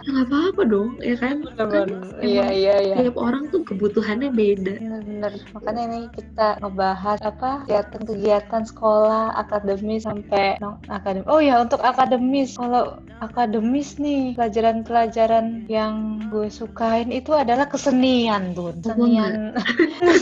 Ya 0.00 0.10
nggak 0.10 0.26
apa-apa 0.32 0.62
dong 0.64 0.90
ya 1.04 1.14
kan, 1.20 1.44
kan 1.60 1.88
iya 2.24 2.48
iya 2.48 2.74
iya. 2.80 2.94
tiap 3.04 3.20
orang 3.20 3.52
tuh 3.52 3.60
kebutuhannya 3.68 4.32
beda. 4.32 4.80
Benar-benar 4.80 5.32
makanya 5.52 5.82
ini 5.92 6.00
kita 6.16 6.56
ngebahas 6.64 7.18
apa 7.20 7.68
kegiatan-kegiatan 7.68 8.62
sekolah 8.64 9.36
akademis 9.36 10.08
sampai 10.08 10.56
non 10.58 10.80
akademis 10.88 11.28
oh 11.28 11.40
ya 11.40 11.60
untuk 11.60 11.84
akademis. 11.84 12.56
Kalau 12.56 12.98
akademis 13.20 14.00
nih 14.00 14.32
pelajaran-pelajaran 14.34 15.68
yang 15.68 16.24
gue 16.32 16.48
sukain 16.48 17.12
itu 17.12 17.36
adalah 17.36 17.68
kesenian 17.68 18.56
bun. 18.56 18.80
Kesenian 18.80 19.52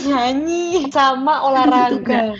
nyanyi 0.07 0.89
sama 0.91 1.43
olahraga. 1.45 2.35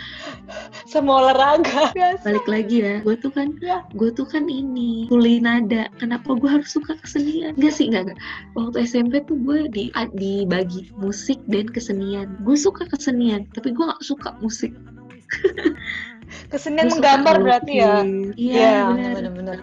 Sama 0.90 1.22
olahraga. 1.22 1.94
Biasa. 1.94 2.26
balik 2.26 2.46
lagi 2.50 2.76
ya 2.82 2.96
gue 3.06 3.14
tuh 3.22 3.30
kan 3.30 3.54
ya. 3.62 3.86
gue 3.94 4.10
tuh 4.10 4.26
kan 4.26 4.50
ini 4.50 5.06
tuli 5.06 5.38
nada. 5.38 5.86
Kenapa 6.02 6.34
gue 6.34 6.50
harus 6.50 6.70
suka 6.70 6.98
kesenian? 6.98 7.54
Gak 7.56 7.74
sih 7.74 7.90
gak, 7.90 8.10
gak. 8.10 8.18
waktu 8.58 8.84
SMP 8.84 9.22
tuh 9.24 9.38
gue 9.46 9.70
di 9.70 9.94
dibagi 10.18 10.90
musik 10.98 11.38
dan 11.46 11.70
kesenian. 11.70 12.40
Gue 12.42 12.58
suka 12.58 12.86
kesenian 12.90 13.46
tapi 13.54 13.70
gue 13.70 13.84
gak 13.84 14.02
suka 14.02 14.34
musik 14.42 14.74
kesenian 16.48 16.88
menggambar 16.90 17.36
berarti 17.42 17.72
ya? 17.82 18.02
iya 18.38 18.94
ya, 18.96 19.10
benar-benar 19.16 19.56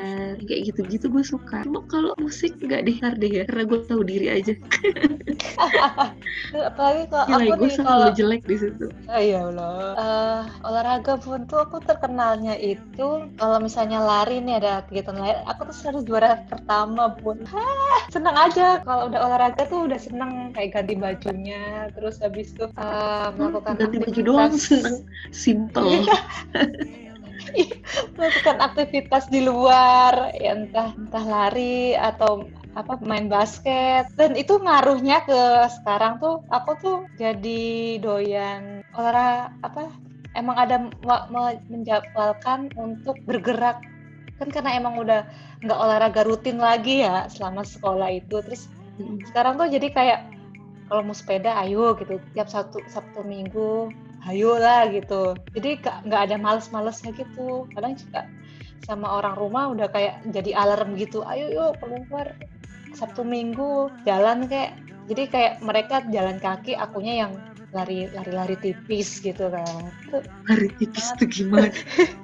kayak 0.44 0.62
gitu-gitu 0.74 1.10
gue 1.12 1.24
suka. 1.26 1.66
Cuma 1.66 1.84
kalau 1.90 2.14
musik 2.22 2.56
nggak 2.62 2.88
deh 2.88 2.98
deh 3.18 3.32
ya 3.32 3.44
karena 3.50 3.64
gue 3.66 3.80
tahu 3.88 4.02
diri 4.06 4.28
aja. 4.32 4.54
Apalagi 6.70 7.04
kalau 7.12 7.26
Gila, 7.28 7.44
aku 7.44 7.54
gue 7.60 7.72
selalu 7.74 8.08
jelek 8.16 8.44
di 8.46 8.58
situ. 8.58 8.88
Oh, 9.10 9.22
iya 9.22 9.40
Allah. 9.48 9.74
Uh, 9.98 10.42
olahraga 10.68 11.18
pun 11.20 11.48
tuh 11.50 11.64
aku 11.64 11.82
terkenalnya 11.84 12.56
itu 12.58 13.28
kalau 13.38 13.58
misalnya 13.60 14.04
lari 14.04 14.40
nih 14.44 14.62
ada 14.62 14.86
kegiatan 14.88 15.18
lain 15.18 15.38
aku 15.50 15.74
tuh 15.74 15.76
selalu 15.76 16.00
juara 16.06 16.46
pertama 16.48 17.12
pun. 17.18 17.42
Senang 18.14 18.38
aja. 18.38 18.80
Kalau 18.86 19.10
udah 19.10 19.20
olahraga 19.26 19.64
tuh 19.68 19.90
udah 19.90 20.00
seneng 20.00 20.54
kayak 20.54 20.74
ganti 20.74 20.94
bajunya 20.98 21.90
terus 21.94 22.18
habis 22.22 22.54
itu 22.54 22.66
uh, 22.78 23.30
melakukan 23.36 23.78
ganti 23.78 23.98
baju 24.02 24.22
doang 24.26 24.54
seneng 24.58 25.06
simple 25.30 25.86
iya. 25.86 26.18
Melakukan 28.18 28.58
aktivitas 28.60 29.30
di 29.32 29.46
luar 29.46 30.36
ya 30.36 30.58
entah 30.58 30.92
entah 30.98 31.26
lari 31.26 31.96
atau 31.96 32.46
apa 32.78 33.02
main 33.02 33.26
basket. 33.26 34.06
Dan 34.14 34.38
itu 34.38 34.62
ngaruhnya 34.62 35.26
ke 35.26 35.42
sekarang 35.82 36.22
tuh 36.22 36.46
aku 36.54 36.72
tuh 36.78 36.98
jadi 37.18 37.98
doyan 37.98 38.86
olahraga 38.94 39.50
apa 39.66 39.90
emang 40.38 40.58
ada 40.58 40.78
menjadwalkan 41.70 42.70
untuk 42.78 43.18
bergerak. 43.26 43.82
Kan 44.38 44.54
karena 44.54 44.78
emang 44.78 45.02
udah 45.02 45.26
nggak 45.66 45.80
olahraga 45.82 46.22
rutin 46.22 46.62
lagi 46.62 47.02
ya 47.02 47.26
selama 47.34 47.66
sekolah 47.66 48.14
itu. 48.14 48.38
Terus 48.46 48.70
hmm. 49.02 49.26
sekarang 49.34 49.58
tuh 49.58 49.66
jadi 49.74 49.88
kayak 49.90 50.20
kalau 50.88 51.04
mau 51.04 51.18
sepeda 51.18 51.58
ayo 51.66 51.98
gitu 52.00 52.22
tiap 52.32 52.48
satu 52.48 52.80
sabtu 52.88 53.26
minggu 53.26 53.92
ayo 54.32 54.60
lah 54.60 54.88
gitu. 54.92 55.36
Jadi 55.56 55.80
nggak 55.82 56.22
ada 56.30 56.36
males-malesnya 56.38 57.16
gitu. 57.16 57.66
Kadang 57.74 57.96
juga 57.96 58.28
sama 58.86 59.20
orang 59.20 59.36
rumah 59.36 59.74
udah 59.74 59.88
kayak 59.92 60.24
jadi 60.32 60.54
alarm 60.56 60.96
gitu. 61.00 61.24
Ayo 61.24 61.52
yuk 61.52 61.72
keluar. 61.82 62.36
Sabtu 62.96 63.24
minggu 63.24 63.92
jalan 64.04 64.48
kayak. 64.48 64.76
Jadi 65.08 65.24
kayak 65.32 65.54
mereka 65.64 66.04
jalan 66.12 66.36
kaki 66.36 66.76
akunya 66.76 67.24
yang 67.24 67.32
lari 67.72 68.12
lari 68.12 68.32
lari 68.36 68.56
tipis 68.60 69.24
gitu 69.24 69.48
kan. 69.48 69.88
Lari 70.52 70.68
tipis 70.76 71.16
tuh 71.16 71.28
gimana? 71.28 71.72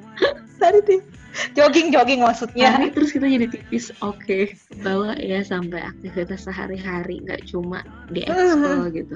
Lari 0.62 0.80
tipis 0.84 1.08
jogging 1.56 1.96
jogging 1.96 2.22
maksudnya. 2.24 2.76
Lari 2.76 2.92
terus 2.92 3.16
kita 3.16 3.28
jadi 3.28 3.48
tipis. 3.48 3.96
Oke 4.04 4.20
okay. 4.20 4.44
bawa 4.84 5.16
ya 5.16 5.40
sampai 5.48 5.80
aktivitas 5.80 6.44
sehari-hari. 6.44 7.24
Nggak 7.24 7.48
cuma 7.48 7.88
di 8.12 8.24
ekskul 8.28 8.92
gitu 8.92 9.16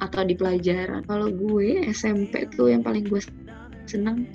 atau 0.00 0.24
di 0.24 0.34
pelajaran. 0.34 1.04
Kalau 1.06 1.28
gue 1.28 1.84
SMP 1.92 2.48
tuh 2.56 2.72
yang 2.72 2.82
paling 2.82 3.06
gue 3.06 3.20
seneng 3.84 4.26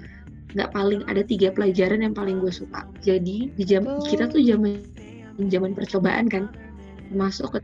nggak 0.55 0.71
paling 0.71 1.03
ada 1.11 1.19
tiga 1.25 1.51
pelajaran 1.51 2.05
yang 2.05 2.15
paling 2.15 2.39
gue 2.39 2.53
suka. 2.53 2.87
Jadi 3.03 3.51
di 3.53 3.63
jam 3.65 3.83
oh. 3.83 3.99
kita 4.05 4.31
tuh 4.31 4.39
zaman 4.39 4.79
zaman 5.51 5.75
percobaan 5.75 6.31
kan 6.31 6.47
masuk 7.11 7.59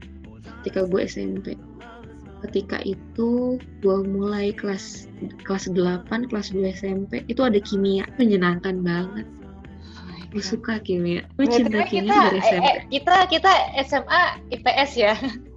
ketika 0.61 0.85
gue 0.85 1.01
SMP 1.07 1.55
ketika 2.41 2.81
itu 2.81 3.61
gue 3.85 3.97
mulai 4.01 4.49
kelas 4.49 5.05
kelas 5.45 5.69
8 5.69 6.09
kelas 6.27 6.51
2 6.51 6.73
SMP 6.73 7.21
itu 7.29 7.41
ada 7.45 7.61
kimia 7.61 8.03
menyenangkan 8.17 8.81
banget. 8.81 9.29
Oh 9.29 10.17
gue 10.33 10.43
suka 10.43 10.81
kimia. 10.81 11.21
Gue 11.37 11.45
cinta 11.47 11.85
kimia 11.85 12.09
kita, 12.09 12.17
dari 12.33 12.39
SMP 12.41 12.65
eh, 12.65 12.73
eh, 12.73 12.83
kita 12.89 13.15
kita 13.29 13.53
SMA 13.85 14.23
IPS 14.57 14.91
ya 14.97 15.13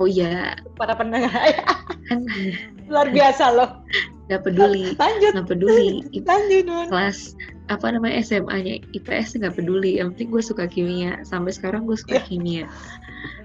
oh 0.00 0.08
iya. 0.08 0.56
Para 0.76 0.96
pendengar. 0.96 1.32
Luar 2.88 3.08
biasa 3.12 3.44
loh. 3.52 3.70
Nggak 4.28 4.42
peduli. 4.48 4.96
Lanjut. 4.96 5.32
Nggak 5.36 5.48
peduli. 5.50 5.90
Lanjut 6.30 6.64
kelas 6.88 7.36
apa 7.70 7.88
namanya 7.88 8.20
SMA-nya 8.20 8.82
IPS 8.96 9.38
nggak 9.38 9.56
peduli. 9.56 10.00
Yang 10.00 10.16
penting 10.16 10.28
gue 10.32 10.42
suka 10.42 10.64
kimia. 10.68 11.20
Sampai 11.24 11.52
sekarang 11.54 11.84
gue 11.84 11.96
suka 11.96 12.20
yeah. 12.20 12.26
kimia. 12.26 12.66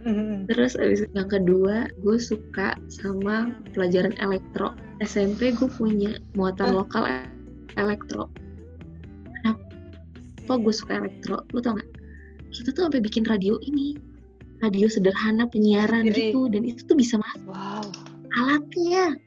Mm-hmm. 0.07 0.47
terus 0.47 0.79
abis 0.79 1.03
yang 1.13 1.27
kedua 1.27 1.91
gue 1.99 2.17
suka 2.17 2.79
sama 2.87 3.51
pelajaran 3.75 4.15
elektro. 4.23 4.71
SMP 5.03 5.51
gue 5.53 5.67
punya 5.67 6.17
muatan 6.33 6.73
lokal 6.73 7.27
elektro. 7.75 8.31
Kenapa 9.43 10.53
gue 10.63 10.73
suka 10.73 11.03
elektro? 11.03 11.43
Lu 11.51 11.59
tau 11.59 11.75
gak 11.75 11.97
kita 12.55 12.71
tuh 12.71 12.87
sampai 12.87 13.03
bikin 13.03 13.27
radio 13.27 13.59
ini 13.61 13.99
radio 14.61 14.87
sederhana 14.89 15.45
penyiaran 15.49 16.09
Jadi, 16.09 16.33
gitu 16.33 16.49
dan 16.49 16.63
itu 16.65 16.81
tuh 16.85 16.97
bisa 16.97 17.21
masuk 17.21 17.53
wow. 17.53 17.85
alatnya. 18.37 19.17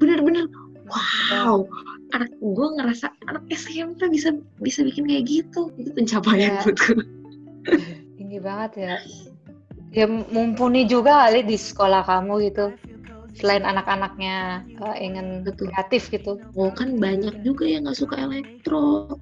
Bener-bener 0.00 0.50
wow. 0.88 1.64
Anak 2.12 2.30
gue 2.38 2.68
ngerasa 2.78 3.10
anak 3.26 3.44
SMP 3.50 4.06
bisa 4.12 4.36
bisa 4.60 4.84
bikin 4.84 5.08
kayak 5.08 5.24
gitu. 5.26 5.72
Itu 5.80 5.90
pencapaian 5.96 6.60
ya. 6.60 6.62
buatku 6.62 6.94
tinggi 8.20 8.38
banget 8.38 8.72
ya. 8.76 8.94
Ya 9.94 10.06
mumpuni 10.10 10.90
juga 10.90 11.26
kali 11.26 11.46
di 11.46 11.56
sekolah 11.56 12.02
kamu 12.04 12.50
gitu. 12.50 12.74
Selain 13.34 13.66
anak-anaknya 13.66 14.62
uh, 14.78 14.94
ingin 14.94 15.42
Betul. 15.42 15.70
kreatif 15.74 16.06
gitu. 16.10 16.38
Oh 16.54 16.70
kan 16.70 16.98
banyak 17.02 17.42
juga 17.42 17.66
yang 17.66 17.86
nggak 17.86 17.98
suka 17.98 18.14
elektro 18.14 19.18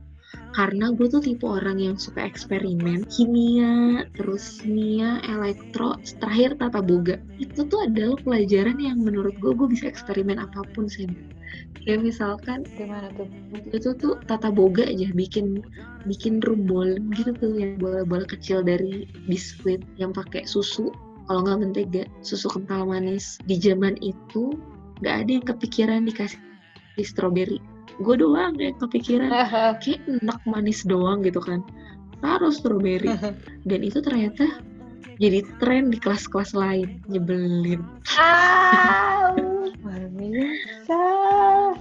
karena 0.52 0.92
gue 0.92 1.08
tuh 1.08 1.24
tipe 1.24 1.48
orang 1.48 1.80
yang 1.80 1.96
suka 1.96 2.20
eksperimen 2.24 3.08
kimia 3.08 4.04
terus 4.12 4.60
kimia 4.60 5.24
elektro 5.24 5.96
terakhir 6.20 6.60
tata 6.60 6.84
boga. 6.84 7.16
Itu 7.40 7.64
tuh 7.66 7.88
adalah 7.88 8.20
pelajaran 8.20 8.76
yang 8.76 9.00
menurut 9.00 9.32
gue 9.40 9.52
gue 9.56 9.68
bisa 9.72 9.88
eksperimen 9.88 10.36
apa 10.36 10.64
pun 10.76 10.86
sih 10.88 11.08
kayak 11.82 12.00
misalkan 12.00 12.62
Gimana 12.78 13.10
tuh? 13.18 13.28
itu 13.74 13.90
tuh 13.98 14.14
tata 14.30 14.48
boga 14.48 14.86
aja 14.86 15.10
bikin 15.12 15.60
bikin 16.06 16.38
rumbol 16.46 16.96
gitu 17.18 17.34
tuh 17.36 17.52
yang 17.58 17.76
bola-bola 17.82 18.24
kecil 18.24 18.62
dari 18.62 19.06
biskuit 19.26 19.82
yang 19.98 20.14
pakai 20.14 20.46
susu 20.46 20.94
kalau 21.26 21.46
nggak 21.46 21.58
mentega 21.62 22.04
susu 22.22 22.50
kental 22.50 22.86
manis. 22.86 23.38
Di 23.46 23.58
zaman 23.58 23.98
itu 24.02 24.54
nggak 25.02 25.16
ada 25.26 25.30
yang 25.30 25.46
kepikiran 25.46 26.00
dikasih 26.06 26.38
di 26.98 27.04
stroberi 27.06 27.71
gue 28.00 28.16
doang 28.16 28.56
yang 28.56 28.76
kepikiran. 28.80 29.28
Kayak 29.82 30.00
enak 30.08 30.40
manis 30.48 30.80
doang 30.86 31.20
gitu 31.26 31.42
kan. 31.42 31.60
Taruh 32.22 32.54
stroberi 32.54 33.10
dan 33.68 33.80
itu 33.82 33.98
ternyata 33.98 34.46
jadi 35.20 35.44
tren 35.60 35.92
di 35.92 35.98
kelas-kelas 36.00 36.56
lain. 36.56 37.02
Nyebelin. 37.10 37.82
Ah, 38.16 39.34
biasa 40.12 40.98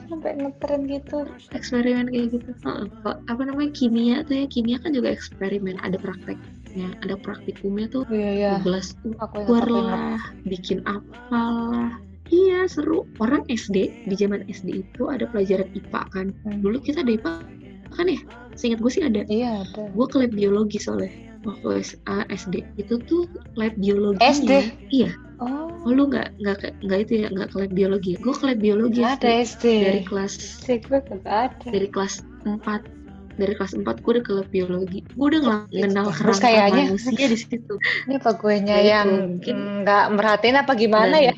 sampai 0.09 0.31
ngetren 0.39 0.81
gitu. 0.89 1.25
eksperimen 1.53 2.09
kayak 2.09 2.37
gitu. 2.37 2.51
Apa 3.05 3.41
namanya 3.45 3.71
kimia 3.73 4.25
tuh 4.25 4.43
ya. 4.43 4.45
Kimia 4.49 4.77
kan 4.81 4.93
juga 4.93 5.13
eksperimen. 5.13 5.77
Ada 5.81 5.97
prakteknya 6.01 6.95
ada 7.03 7.15
praktikumnya 7.19 7.87
tuh. 7.91 8.03
Iya 8.09 8.31
ya. 8.33 8.53
gelas 8.63 8.95
Aku 9.19 9.45
ukur 9.45 9.63
ingat, 9.63 9.67
aku 9.67 9.77
ingat. 9.77 9.91
lah 9.91 10.21
bikin 10.47 10.79
apalah 10.87 12.10
iya 12.31 12.63
seru 12.65 13.03
orang 13.19 13.43
SD 13.45 14.07
di 14.07 14.15
zaman 14.15 14.47
SD 14.47 14.81
itu 14.81 15.07
ada 15.07 15.27
pelajaran 15.27 15.67
IPA 15.71 16.01
kan 16.09 16.27
Hmm. 16.41 16.59
dulu 16.59 16.79
kita 16.79 17.03
ada 17.03 17.11
IPA 17.11 17.31
kan 17.91 18.05
ya 18.07 18.19
seingat 18.53 18.79
gue 18.79 18.89
sih 18.89 19.03
ada 19.03 19.21
Iya 19.25 19.61
ada. 19.61 19.83
gue 19.88 20.05
ke 20.07 20.15
lab 20.17 20.31
biologi 20.31 20.79
soalnya 20.79 21.11
waktu 21.41 21.83
SD 22.29 22.55
itu 22.77 22.95
tuh 23.01 23.27
lab 23.53 23.75
biologi 23.75 24.21
SD? 24.21 24.51
iya 24.89 25.11
Oh, 25.41 25.73
oh 25.81 25.89
lu 25.89 26.05
nggak 26.05 26.38
nggak 26.38 26.85
nggak 26.85 27.00
itu 27.01 27.13
ya 27.19 27.27
nggak 27.27 27.50
ke 27.50 27.57
lab 27.57 27.71
biologi 27.73 28.13
gue 28.15 28.29
ke 28.31 28.43
lab 28.45 28.59
biologi 28.59 29.01
nggak 29.01 29.17
SD. 29.17 29.25
ada 29.25 29.31
SD. 29.43 29.65
dari 29.81 30.01
kelas 30.05 30.33
SD 30.38 30.67
gue 30.85 30.97
nggak 31.01 31.25
ada. 31.27 31.67
dari 31.67 31.88
kelas 31.89 32.13
4 32.45 32.85
dari 33.33 33.53
kelas 33.55 33.71
4 33.73 33.81
gue 33.97 34.11
udah 34.13 34.23
ke 34.23 34.31
lab 34.38 34.50
biologi 34.50 35.00
gue 35.01 35.25
udah 35.27 35.41
Gitu. 35.41 35.81
ngenal 35.81 36.05
Terus 36.13 36.38
kayaknya- 36.38 36.88
manusia 36.93 37.25
di 37.25 37.38
situ 37.39 37.73
Ini 38.05 38.13
apa 38.15 38.31
gue 38.35 38.53
nya 38.61 38.75
Ya 38.77 38.83
itu, 38.83 38.88
yang 38.93 39.09
nggak 39.81 40.03
merhatiin 40.13 40.55
apa 40.55 40.71
gimana 40.75 41.15
Dan 41.17 41.27
ya? 41.27 41.33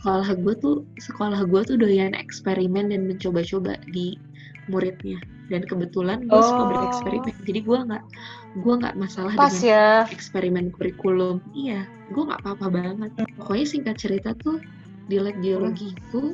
Sekolah 0.00 0.32
gue 0.32 0.54
tuh 0.56 0.76
sekolah 0.96 1.44
gue 1.44 1.60
tuh 1.68 1.76
doyan 1.76 2.16
eksperimen 2.16 2.88
dan 2.88 3.04
mencoba-coba 3.04 3.76
di 3.92 4.16
muridnya. 4.72 5.20
Dan 5.50 5.66
kebetulan 5.66 6.24
gue 6.30 6.40
suka 6.40 6.62
Oh. 6.62 6.68
bereksperimen. 6.72 7.34
Jadi 7.44 7.60
gue 7.60 7.78
nggak 7.84 8.04
gue 8.64 8.74
nggak 8.80 8.96
masalah 8.96 9.34
Pas 9.36 9.52
dengan 9.52 9.68
ya. 9.68 9.86
eksperimen 10.08 10.64
kurikulum. 10.72 11.44
Iya 11.52 11.84
gue 12.10 12.22
nggak 12.24 12.40
apa-apa 12.40 12.66
banget. 12.72 13.10
Pokoknya 13.36 13.66
singkat 13.68 13.96
cerita 14.00 14.30
tuh 14.40 14.56
di 15.10 15.20
lab 15.20 15.36
biologi 15.42 15.92
itu 15.92 16.32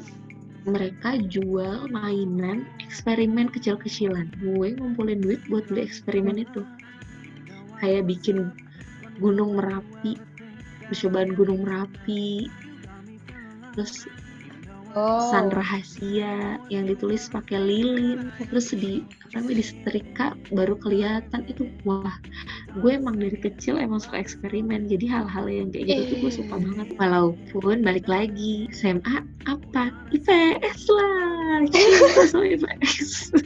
mereka 0.66 1.18
jual 1.26 1.90
mainan 1.90 2.70
eksperimen 2.86 3.50
kecil-kecilan. 3.50 4.30
Gue 4.38 4.78
ngumpulin 4.78 5.18
duit 5.18 5.42
buat 5.50 5.66
beli 5.66 5.86
eksperimen 5.90 6.38
itu. 6.38 6.62
Kayak 7.82 8.06
bikin 8.06 8.52
gunung 9.18 9.58
merapi 9.58 10.14
percobaan 10.86 11.34
gunung 11.34 11.66
merapi 11.66 12.46
terus 13.76 14.08
Oh. 14.96 15.20
pesan 15.20 15.52
rahasia 15.52 16.56
yang 16.72 16.88
ditulis 16.88 17.28
pakai 17.28 17.60
lilin. 17.60 18.32
Terus 18.48 18.72
di 18.72 19.04
apa 19.28 19.44
namanya 19.44 19.60
disetrika 19.60 20.26
baru 20.48 20.72
kelihatan. 20.80 21.44
Itu 21.44 21.68
wah 21.84 22.16
gue 22.80 22.96
emang 22.96 23.20
dari 23.20 23.36
kecil 23.36 23.76
emang 23.76 24.00
suka 24.00 24.16
eksperimen. 24.24 24.88
Jadi 24.88 25.04
hal-hal 25.04 25.52
yang 25.52 25.68
kayak 25.68 25.84
gitu 25.84 26.00
tuh 26.00 26.16
gue 26.16 26.32
suka 26.40 26.54
Eh. 26.56 26.60
banget. 26.64 26.88
Walaupun 26.96 27.76
balik 27.84 28.08
lagi 28.08 28.72
SMA 28.72 29.20
apa? 29.44 29.92
IPS 30.16 30.88
lah. 30.88 31.68
Sama 32.32 32.48
IPS 32.48 33.36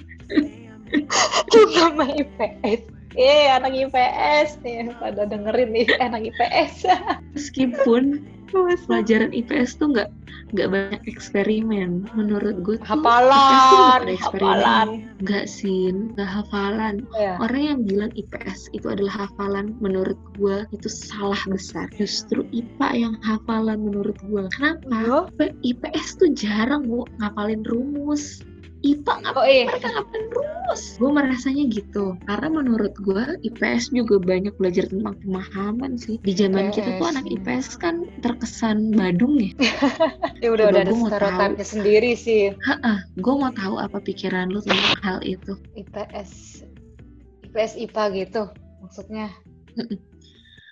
nama 1.51 2.05
IPS. 2.07 3.00
Eh, 3.19 3.51
anak 3.51 3.75
IPS 3.75 4.63
nih 4.63 4.95
pada 5.03 5.27
dengerin 5.27 5.75
nih 5.75 5.87
anak 6.07 6.31
IPS. 6.31 6.87
meskipun 7.35 8.23
pelajaran 8.51 9.31
IPS 9.31 9.79
tuh 9.79 9.95
nggak 9.95 10.11
nggak 10.51 10.69
banyak 10.75 11.03
eksperimen 11.07 12.11
menurut 12.19 12.59
gue 12.67 12.75
tuh 12.83 12.83
IPS 12.83 12.91
tuh 12.91 12.99
hafalan, 12.99 13.31
nggak 13.31 14.03
ada 14.03 14.15
eksperimen. 14.15 14.51
hafalan. 14.51 14.89
nggak 15.23 15.47
sih 15.47 15.83
nggak 15.95 16.31
hafalan 16.31 16.95
Ya. 17.15 17.35
Orang 17.39 17.63
yang 17.63 17.81
bilang 17.87 18.11
IPS 18.19 18.71
itu 18.75 18.87
adalah 18.91 19.27
hafalan 19.27 19.77
menurut 19.79 20.17
gua 20.39 20.65
itu 20.73 20.89
salah 20.89 21.39
besar. 21.51 21.87
Justru 21.99 22.47
IPA 22.51 22.89
yang 22.97 23.15
hafalan 23.23 23.79
menurut 23.83 24.17
gua. 24.27 24.49
Kenapa? 24.57 24.99
Oh, 25.07 25.25
IPS 25.61 26.17
tuh 26.19 26.31
jarang 26.33 26.87
bu 26.89 27.05
ngapalin 27.21 27.63
rumus. 27.67 28.41
IPA 28.81 29.13
nggak 29.21 29.35
oh 29.37 29.47
iya. 29.47 29.65
mereka 29.69 29.89
ngapalin 29.93 30.27
rumus. 30.33 30.83
Gue 30.97 31.11
merasanya 31.13 31.65
gitu. 31.69 32.05
Karena 32.25 32.49
menurut 32.49 32.95
gua 33.05 33.25
IPS 33.45 33.93
juga 33.93 34.17
banyak 34.21 34.55
belajar 34.57 34.89
tentang 34.89 35.15
pemahaman 35.21 36.01
sih. 36.01 36.17
Di 36.25 36.33
zaman 36.33 36.73
kita 36.73 36.97
tuh 36.97 37.07
anak 37.13 37.27
IPS 37.29 37.77
kan 37.77 38.09
terkesan 38.25 38.97
badung 38.97 39.37
ya. 39.37 39.53
Ya 40.41 40.57
udah 40.57 40.73
Coba 40.73 40.73
udah 40.73 40.83
ada 40.89 40.95
stereotipnya 40.97 41.67
sendiri 41.69 42.13
sih. 42.17 42.57
Gue 43.21 43.35
mau 43.37 43.53
tahu 43.53 43.77
apa 43.77 44.01
pikiran 44.01 44.49
lu 44.49 44.65
tentang 44.65 44.97
hal 45.05 45.19
itu. 45.21 45.53
IPS 45.77 46.65
IPS 47.51 47.73
IPA 47.77 48.05
gitu 48.15 48.43
maksudnya 48.79 49.27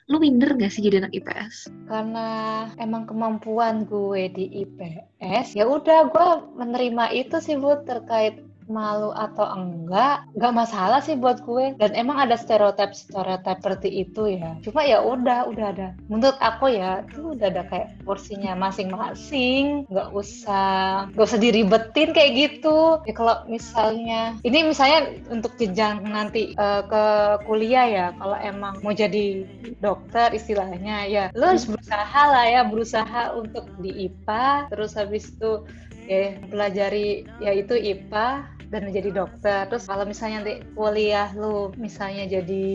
Lu 0.09 0.17
minder 0.17 0.57
gak 0.57 0.73
sih 0.73 0.81
jadi 0.81 1.05
anak 1.05 1.13
IPS? 1.13 1.69
karena 1.89 2.29
emang 2.77 3.09
kemampuan 3.09 3.89
gue 3.89 4.29
di 4.29 4.45
IPS 4.65 5.57
ya 5.57 5.65
udah 5.65 6.13
gue 6.13 6.29
menerima 6.61 7.17
itu 7.17 7.41
sih 7.41 7.57
bu 7.57 7.81
terkait 7.89 8.45
malu 8.69 9.11
atau 9.17 9.45
enggak 9.57 10.25
nggak 10.37 10.55
masalah 10.55 11.01
sih 11.03 11.17
buat 11.19 11.43
gue. 11.43 11.75
Dan 11.81 11.97
emang 11.97 12.23
ada 12.23 12.37
stereotip 12.39 12.95
stereotip 12.95 13.59
seperti 13.59 14.07
itu 14.07 14.39
ya. 14.39 14.57
Cuma 14.63 14.85
ya 14.85 15.03
udah 15.03 15.49
udah 15.51 15.67
ada. 15.75 15.89
Menurut 16.07 16.39
aku 16.39 16.71
ya 16.73 17.03
itu 17.09 17.35
udah 17.35 17.49
ada 17.51 17.65
kayak 17.67 17.99
porsinya 18.05 18.55
masing-masing. 18.55 19.89
Nggak 19.91 20.09
usah 20.15 21.09
nggak 21.13 21.27
usah 21.27 21.41
diribetin 21.41 22.13
kayak 22.15 22.33
gitu. 22.37 23.03
Ya 23.09 23.13
kalau 23.17 23.37
misalnya 23.49 24.39
ini 24.45 24.69
misalnya 24.69 25.19
untuk 25.33 25.57
jenjang 25.59 26.05
nanti 26.07 26.55
eh, 26.55 26.83
ke 26.87 27.05
kuliah 27.49 27.87
ya. 27.89 28.07
Kalau 28.17 28.37
emang 28.39 28.79
mau 28.85 28.95
jadi 28.95 29.49
dokter 29.83 30.37
istilahnya 30.37 31.09
ya. 31.09 31.25
Lo 31.35 31.51
harus 31.53 31.67
berusaha 31.67 32.23
lah 32.29 32.45
ya 32.47 32.63
berusaha 32.69 33.23
untuk 33.35 33.67
di 33.81 34.09
IPA 34.09 34.71
terus 34.71 34.93
habis 34.95 35.33
itu 35.33 35.65
ya 36.09 36.41
pelajari 36.49 37.29
yaitu 37.39 37.77
IPA 37.77 38.58
dan 38.69 38.89
menjadi 38.89 39.11
dokter. 39.13 39.69
Terus 39.69 39.89
kalau 39.89 40.05
misalnya 40.05 40.45
nanti 40.45 40.55
kuliah 40.77 41.29
lu 41.35 41.73
misalnya 41.81 42.29
jadi 42.29 42.67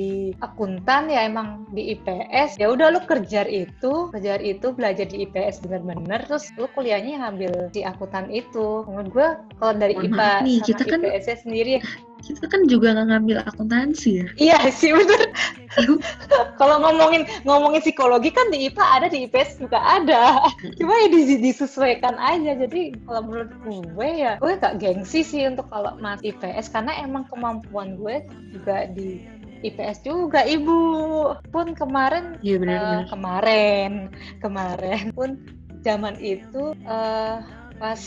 akuntan 0.42 1.10
ya 1.10 1.26
emang 1.26 1.66
di 1.74 1.94
IPS 1.98 2.58
ya 2.58 2.74
udah 2.74 2.94
lu 2.94 3.02
kerja 3.06 3.46
itu 3.46 4.10
kerja 4.10 4.42
itu 4.42 4.74
belajar 4.74 5.06
di 5.10 5.26
IPS 5.30 5.66
bener-bener 5.66 6.26
terus 6.26 6.50
lu 6.58 6.66
kuliahnya 6.74 7.22
ngambil 7.24 7.70
si 7.74 7.86
akuntan 7.86 8.30
itu. 8.34 8.86
Menurut 8.90 9.10
gue 9.14 9.28
kalau 9.62 9.74
dari 9.78 9.96
IPA 9.98 10.32
nih, 10.46 10.58
sama 10.62 10.68
kita 10.68 10.84
kan 10.90 11.00
IPS 11.06 11.26
-nya 11.26 11.38
sendiri 11.46 11.74
Kita 12.24 12.48
kan 12.48 12.64
juga 12.66 12.96
nggak 12.96 13.08
ngambil 13.12 13.38
akuntansi 13.44 14.24
ya. 14.24 14.28
iya 14.40 14.60
sih 14.72 14.96
bener 14.96 15.28
kalau 16.60 16.80
ngomongin 16.80 17.26
ngomongin 17.44 17.82
psikologi 17.82 18.30
kan 18.30 18.48
di 18.48 18.70
IPA 18.70 18.86
ada 18.86 19.08
di 19.10 19.26
IPS 19.26 19.60
juga 19.60 19.80
ada. 19.82 20.40
Cuma 20.78 20.94
ya 21.04 21.08
dis- 21.10 21.42
disesuaikan 21.42 22.16
aja. 22.16 22.54
Jadi 22.56 22.94
kalau 23.04 23.22
menurut 23.26 23.52
gue 23.66 24.10
ya 24.14 24.38
gue 24.38 24.54
gak 24.56 24.78
gengsi 24.80 25.26
sih 25.26 25.44
untuk 25.50 25.68
kalau 25.68 25.98
mas 25.98 26.22
IPS 26.22 26.72
karena 26.72 26.94
emang 27.02 27.26
kemampuan 27.28 27.98
gue 27.98 28.22
juga 28.54 28.86
di 28.88 29.20
IPS 29.66 30.06
juga 30.06 30.46
ibu. 30.46 31.34
Pun 31.50 31.74
kemarin 31.74 32.38
Iya 32.40 32.56
eh, 32.56 32.60
benar-benar. 32.62 33.06
kemarin 33.10 33.92
kemarin 34.40 35.04
pun 35.12 35.30
zaman 35.82 36.16
itu 36.22 36.72
eh 36.86 37.38
pas 37.82 38.00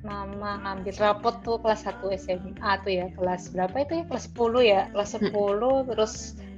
mama 0.00 0.56
ngambil 0.64 0.96
rapot 0.96 1.44
tuh 1.44 1.60
kelas 1.60 1.84
1 1.84 2.00
SMA 2.16 2.70
tuh 2.80 2.92
ya 2.92 3.06
kelas 3.14 3.52
berapa 3.52 3.76
itu 3.84 3.92
ya 4.00 4.04
kelas 4.08 4.24
10 4.32 4.60
ya 4.64 4.82
kelas 4.96 5.10
10 5.20 5.90
terus 5.92 6.14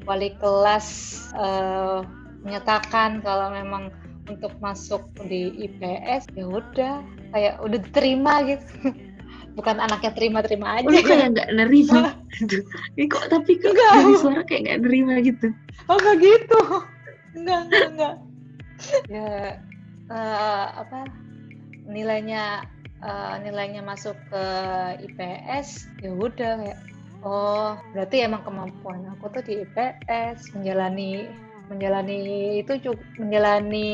wali 0.07 0.31
kelas 0.39 0.87
eh, 1.35 2.01
menyatakan 2.43 3.23
kalau 3.23 3.51
memang 3.51 3.91
untuk 4.31 4.55
masuk 4.63 5.03
di 5.27 5.51
IPS 5.67 6.31
ya 6.39 6.47
udah 6.47 6.95
kayak 7.35 7.55
udah 7.63 7.79
diterima 7.83 8.47
gitu 8.47 8.95
bukan 9.57 9.77
anaknya 9.81 10.13
terima-terima 10.17 10.81
aja 10.81 10.89
lu 10.89 11.01
kayak 11.05 11.37
nggak 11.37 11.51
nerima. 11.53 12.17
Ini 12.97 13.05
kok 13.09 13.29
tapi 13.29 13.61
kok 13.61 13.77
Enggak. 13.77 13.93
dari 13.93 14.15
suara 14.17 14.43
kayak 14.49 14.61
nggak 14.65 14.81
nerima 14.89 15.15
gitu. 15.21 15.49
Oh 15.93 15.97
nggak 16.01 16.17
gitu, 16.25 16.61
nggak 17.43 17.61
nggak 17.69 17.89
nggak. 17.97 18.15
ya 19.07 19.63
eh, 20.11 20.67
apa 20.75 21.07
nilainya 21.87 22.67
eh, 23.03 23.35
nilainya 23.43 23.83
masuk 23.83 24.17
ke 24.31 24.45
IPS 25.11 25.91
ya 26.01 26.11
udah 26.15 26.53
kayak 26.63 26.81
oh 27.23 27.79
berarti 27.95 28.17
emang 28.23 28.43
kemampuan 28.47 29.03
aku 29.15 29.31
tuh 29.31 29.43
di 29.43 29.63
IPS 29.63 30.55
menjalani 30.59 31.31
menjalani 31.71 32.19
itu 32.61 32.73
juga 32.83 33.03
menjalani 33.17 33.91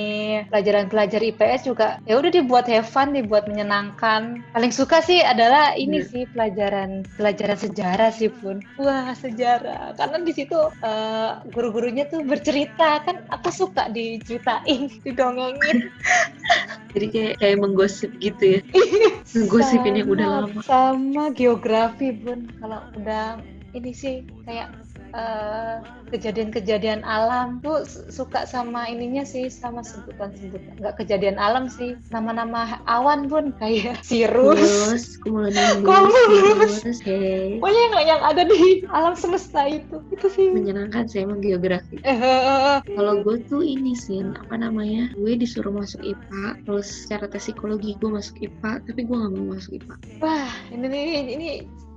pelajaran-pelajar 0.48 1.20
IPS 1.20 1.60
juga 1.68 1.86
ya 2.02 2.16
udah 2.16 2.30
dibuat 2.32 2.64
have 2.66 2.88
fun 2.88 3.12
dibuat 3.12 3.44
menyenangkan 3.46 4.42
paling 4.50 4.72
suka 4.72 4.98
sih 5.04 5.20
adalah 5.20 5.76
ini 5.76 6.00
Bener. 6.00 6.10
sih 6.10 6.22
pelajaran 6.32 6.90
pelajaran 7.14 7.58
sejarah 7.58 8.10
sih 8.10 8.30
pun 8.32 8.58
wah 8.80 9.12
sejarah 9.12 9.94
karena 9.94 10.16
di 10.22 10.32
situ 10.32 10.58
eh, 10.80 11.30
guru-gurunya 11.48 12.08
tuh 12.08 12.24
bercerita 12.24 13.04
kan 13.04 13.16
aku 13.28 13.48
suka 13.52 13.86
diceritain 13.90 14.88
didongengin 15.04 15.78
Jadi 16.96 17.06
kayak 17.12 17.34
kayak 17.38 17.58
menggosip 17.60 18.10
gitu 18.16 18.58
ya. 18.58 18.60
Ngegosipin 19.36 20.00
yang 20.00 20.08
udah 20.08 20.26
Sama- 20.26 20.40
lama. 20.40 20.60
sama 20.64 21.24
geografi 21.36 22.16
bun 22.16 22.48
kalau 22.56 22.80
udah 22.96 23.38
ini 23.76 23.92
sih 23.92 24.24
kayak 24.48 24.72
eh, 25.12 25.76
kejadian-kejadian 26.08 27.04
alam 27.04 27.60
tuh 27.60 27.84
su- 27.84 28.08
suka 28.08 28.48
sama 28.48 28.88
ininya 28.88 29.24
sih 29.28 29.52
sama 29.52 29.84
sebutan-sebutan 29.84 30.80
nggak 30.80 30.96
kejadian 31.04 31.36
alam 31.36 31.68
sih 31.68 32.00
nama-nama 32.08 32.80
awan 32.88 33.28
bun 33.28 33.52
kayak 33.60 34.00
sirus 34.08 35.20
cumulonimbus, 35.20 37.00
hey. 37.04 37.60
pokoknya 37.60 37.80
yang, 37.80 37.94
yang 38.16 38.20
ada 38.24 38.42
di 38.48 38.84
alam 38.88 39.12
semesta 39.12 39.68
itu 39.68 40.00
itu 40.12 40.26
sih 40.32 40.48
Menyenangkan 40.48 41.04
sih 41.06 41.22
emang 41.22 41.44
geografi. 41.44 42.00
Eh, 42.02 42.16
eh. 42.16 42.78
Kalau 42.82 43.20
gue 43.20 43.36
tuh 43.46 43.60
ini 43.60 43.92
sih, 43.92 44.24
apa 44.24 44.56
namanya? 44.56 45.12
Gue 45.14 45.36
disuruh 45.36 45.70
masuk 45.70 46.00
IPA, 46.00 46.56
terus 46.64 46.86
secara 47.04 47.28
tes 47.28 47.44
psikologi 47.44 47.94
gue 48.00 48.10
masuk 48.10 48.36
IPA, 48.40 48.72
tapi 48.84 49.00
gue 49.04 49.16
gak 49.16 49.32
mau 49.32 49.46
masuk 49.54 49.72
IPA. 49.76 49.94
wah 50.18 50.50
ini 50.74 50.86
ini, 50.88 51.20
ini 51.36 51.48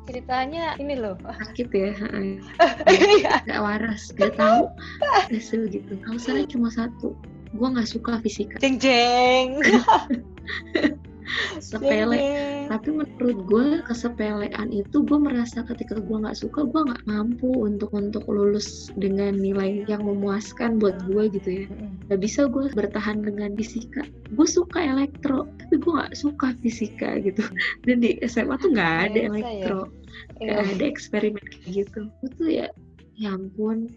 ceritanya 0.10 0.76
ini 0.82 0.98
loh 0.98 1.16
Sakit 1.22 1.68
ya, 1.74 1.92
heeh. 1.94 2.42
Iya. 3.22 3.46
gak 3.46 3.62
waras, 3.62 4.12
gak 4.18 4.34
tahu. 4.38 4.68
Hasil 5.30 5.70
gitu. 5.70 5.94
Alasannya 6.10 6.46
cuma 6.50 6.70
satu, 6.74 7.14
gue 7.54 7.68
gak 7.68 7.90
suka 7.90 8.18
fisika. 8.24 8.58
jeng 8.62 8.78
jeng 8.82 9.60
Sepele. 11.60 12.68
Tapi 12.72 12.90
menurut 12.92 13.40
gue 13.48 13.66
kesepelean 13.84 14.70
itu 14.72 15.04
gue 15.04 15.20
merasa 15.20 15.62
ketika 15.68 16.00
gue 16.00 16.18
nggak 16.18 16.38
suka 16.38 16.64
gue 16.68 16.82
nggak 16.88 17.04
mampu 17.08 17.52
untuk 17.68 17.92
untuk 17.92 18.24
lulus 18.32 18.90
dengan 18.96 19.36
nilai 19.36 19.84
yang 19.92 20.04
memuaskan 20.08 20.80
buat 20.80 20.96
gue 21.08 21.30
gitu 21.36 21.50
ya. 21.64 21.66
Mm-mm. 21.68 22.08
Gak 22.12 22.20
bisa 22.24 22.48
gue 22.48 22.68
bertahan 22.72 23.24
dengan 23.24 23.56
fisika. 23.56 24.04
Gue 24.36 24.48
suka 24.48 24.80
elektro, 24.84 25.48
tapi 25.60 25.76
gue 25.80 25.92
nggak 25.92 26.16
suka 26.16 26.56
fisika 26.64 27.20
gitu. 27.24 27.44
Dan 27.88 28.04
di 28.04 28.20
SMA 28.28 28.56
tuh 28.60 28.72
nggak 28.72 28.96
ada 29.12 29.20
ya. 29.20 29.28
elektro, 29.32 29.80
nggak 30.40 30.64
Iya. 30.64 30.72
ada 30.76 30.84
eksperimen 30.88 31.44
kayak 31.44 31.68
gitu. 31.88 32.02
Tuh 32.36 32.50
ya, 32.50 32.68
ya 33.16 33.36
ampun, 33.36 33.88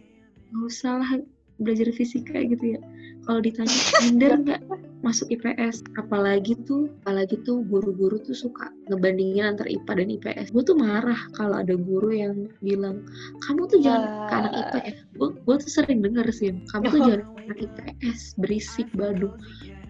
nggak 0.50 0.62
usah 0.66 1.02
lah 1.02 1.10
belajar 1.58 1.90
fisika 1.94 2.42
gitu 2.42 2.78
ya. 2.78 2.80
Kalau 3.24 3.40
ditanya 3.40 3.78
minder 4.04 4.32
nggak 4.36 4.60
masuk 5.00 5.32
IPS, 5.32 5.84
apalagi 6.00 6.56
tuh, 6.64 6.92
apalagi 7.04 7.40
tuh 7.44 7.64
guru-guru 7.68 8.20
tuh 8.20 8.36
suka 8.36 8.72
ngebandingin 8.88 9.56
antar 9.56 9.68
IPA 9.68 9.92
dan 10.00 10.08
IPS. 10.16 10.46
Gue 10.52 10.64
tuh 10.64 10.76
marah 10.76 11.20
kalau 11.36 11.60
ada 11.60 11.76
guru 11.76 12.12
yang 12.12 12.48
bilang 12.60 13.04
kamu 13.48 13.68
tuh 13.68 13.80
jangan 13.80 14.28
ke 14.28 14.34
anak 14.34 14.52
IPA 14.52 14.78
ya. 14.80 14.92
Gue 15.16 15.28
gue 15.40 15.56
tuh 15.60 15.70
sering 15.70 16.00
denger 16.04 16.26
sih, 16.32 16.52
kamu 16.72 16.84
tuh 16.88 17.00
jangan 17.06 17.20
ke 17.24 17.40
anak 17.48 17.58
IPS, 17.64 18.20
berisik 18.40 18.88
badu. 18.96 19.32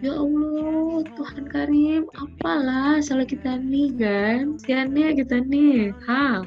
Ya 0.03 0.11
Allah, 0.19 1.07
Tuhan 1.15 1.45
Karim, 1.47 2.03
apalah 2.19 2.99
salah 2.99 3.23
kita 3.23 3.61
nih 3.63 3.95
kan? 3.95 4.59
Siannya 4.59 5.15
kita 5.15 5.39
nih. 5.47 5.95
Ha, 6.11 6.43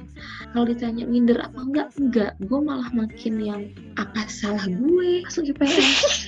kalau 0.52 0.66
ditanya 0.68 1.08
minder 1.08 1.40
apa 1.40 1.60
enggak? 1.64 1.88
Enggak, 1.96 2.36
gue 2.44 2.60
malah 2.60 2.92
makin 2.92 3.40
yang 3.40 3.62
apa 3.96 4.28
salah 4.28 4.64
gue 4.68 5.24
masuk 5.24 5.56
IPS. 5.56 6.28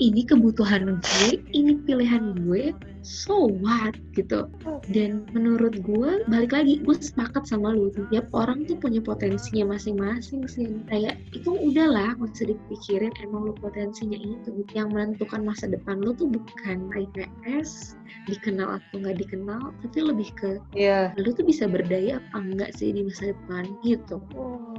Ini 0.00 0.24
kebutuhan 0.24 0.96
gue, 0.96 1.28
ini 1.52 1.76
pilihan 1.84 2.32
gue, 2.48 2.72
so 3.04 3.52
what 3.60 3.92
gitu. 4.16 4.48
Dan 4.88 5.28
menurut 5.36 5.76
gue, 5.84 6.24
balik 6.26 6.56
lagi, 6.56 6.80
gue 6.80 6.96
sepakat 6.96 7.44
sama 7.44 7.76
lu. 7.76 7.92
Tiap 8.08 8.32
orang 8.32 8.64
tuh 8.64 8.80
punya 8.80 9.04
potensinya 9.04 9.76
masing-masing 9.76 10.48
sih. 10.48 10.80
Kayak 10.88 11.20
itu 11.36 11.52
udahlah, 11.52 12.16
gak 12.16 12.32
usah 12.32 12.48
dipikirin 12.48 13.12
emang 13.20 13.52
lu 13.52 13.54
potensinya 13.60 14.16
itu. 14.16 14.64
Yang 14.72 14.88
menentukan 14.96 15.44
masa 15.44 15.68
depan 15.68 16.00
lu 16.00 16.16
tuh 16.16 16.32
bukan 16.32 16.88
IPS, 16.96 18.00
dikenal 18.24 18.80
atau 18.80 18.96
nggak 19.04 19.20
dikenal, 19.20 19.72
tapi 19.84 19.98
lebih 20.00 20.28
ke 20.36 20.50
Iya. 20.76 21.12
lu 21.20 21.32
tuh 21.36 21.44
bisa 21.44 21.68
berdaya 21.68 22.20
apa 22.20 22.36
enggak 22.40 22.70
sih 22.76 22.92
di 22.92 23.04
masa 23.04 23.32
depan 23.36 23.64
gitu. 23.84 24.20
Oh, 24.36 24.76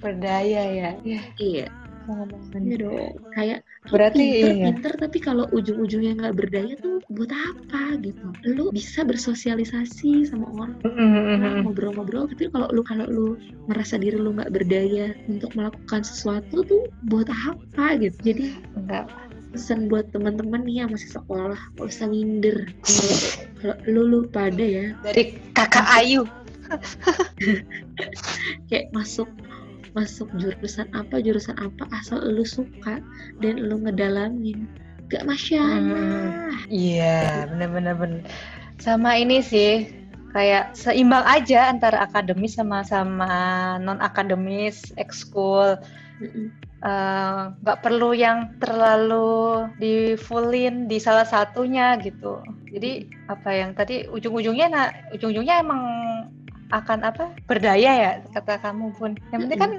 berdaya 0.00 0.62
ya. 0.70 0.90
Iya. 1.02 1.22
Iya, 1.36 1.66
ngomongin. 2.08 2.60
iya 2.62 2.76
dong. 2.78 3.12
Kayak 3.32 3.58
Berarti 3.86 4.18
pinter, 4.18 4.50
iya. 4.50 4.64
pinter 4.66 4.92
tapi 4.98 5.18
kalau 5.18 5.44
ujung-ujungnya 5.50 6.12
nggak 6.16 6.34
berdaya 6.34 6.74
tuh 6.76 6.98
buat 7.06 7.30
apa 7.30 7.94
gitu 8.02 8.26
lu 8.50 8.74
bisa 8.74 9.06
bersosialisasi 9.06 10.26
sama 10.26 10.50
orang 10.50 10.74
ngobrol-ngobrol 11.62 12.26
tapi 12.26 12.50
kalau 12.50 12.66
lu 12.68 12.82
kalau 12.82 13.06
lu 13.06 13.26
merasa 13.64 13.94
diri 13.94 14.18
lu 14.18 14.34
nggak 14.34 14.50
berdaya 14.50 15.14
untuk 15.26 15.54
melakukan 15.54 16.02
sesuatu 16.02 16.66
tuh 16.66 16.82
buat 17.04 17.30
apa 17.30 17.94
gitu 17.96 18.18
jadi 18.26 18.58
Enggak. 18.74 19.06
pesan 19.52 19.86
buat 19.86 20.10
teman-teman 20.10 20.66
nih 20.66 20.82
yang 20.82 20.90
masih 20.90 21.10
sekolah 21.12 21.54
gak 21.78 21.86
usah 21.86 22.10
minder 22.10 22.66
Kalau- 22.82 23.22
kalau 23.56 23.76
lu 23.86 24.02
lu 24.04 24.20
pada 24.26 24.60
ya 24.60 24.98
Dari 25.00 25.38
kakak 25.54 25.86
Ayu. 25.94 26.26
kayak 28.68 28.90
masuk 28.90 29.30
masuk 29.96 30.28
jurusan 30.36 30.86
apa 30.92 31.24
jurusan 31.24 31.56
apa 31.56 31.88
asal 31.96 32.20
lu 32.20 32.44
suka 32.44 33.00
dan 33.40 33.54
lu 33.56 33.80
ngedalamin 33.80 34.68
gak 35.08 35.24
masalah 35.24 35.80
Iya, 36.68 37.46
bener-bener 37.50 37.94
bener. 37.94 38.22
Sama 38.82 39.16
ini 39.16 39.38
sih, 39.38 39.86
kayak 40.34 40.74
seimbang 40.76 41.24
aja 41.24 41.70
antara 41.70 42.04
akademis 42.04 42.58
sama 42.58 42.82
sama 42.82 43.34
non 43.80 44.02
akademis, 44.02 44.92
ekskul. 44.98 45.78
Eh, 46.86 47.40
nggak 47.64 47.80
perlu 47.82 48.12
yang 48.12 48.52
terlalu 48.60 49.66
di 49.80 50.14
fullin 50.14 50.86
di 50.86 51.00
salah 51.00 51.24
satunya 51.24 51.96
gitu. 51.98 52.44
Jadi 52.68 53.08
apa 53.32 53.50
yang 53.50 53.72
tadi 53.72 54.04
ujung-ujungnya, 54.12 54.66
nah 54.68 54.86
ujung-ujungnya 55.10 55.64
emang 55.64 55.82
akan 56.74 56.98
apa 57.06 57.30
berdaya 57.46 57.90
ya 57.94 58.12
kata 58.34 58.58
kamu 58.58 58.90
pun. 58.98 59.14
Yang 59.30 59.40
penting 59.46 59.60
kan 59.60 59.72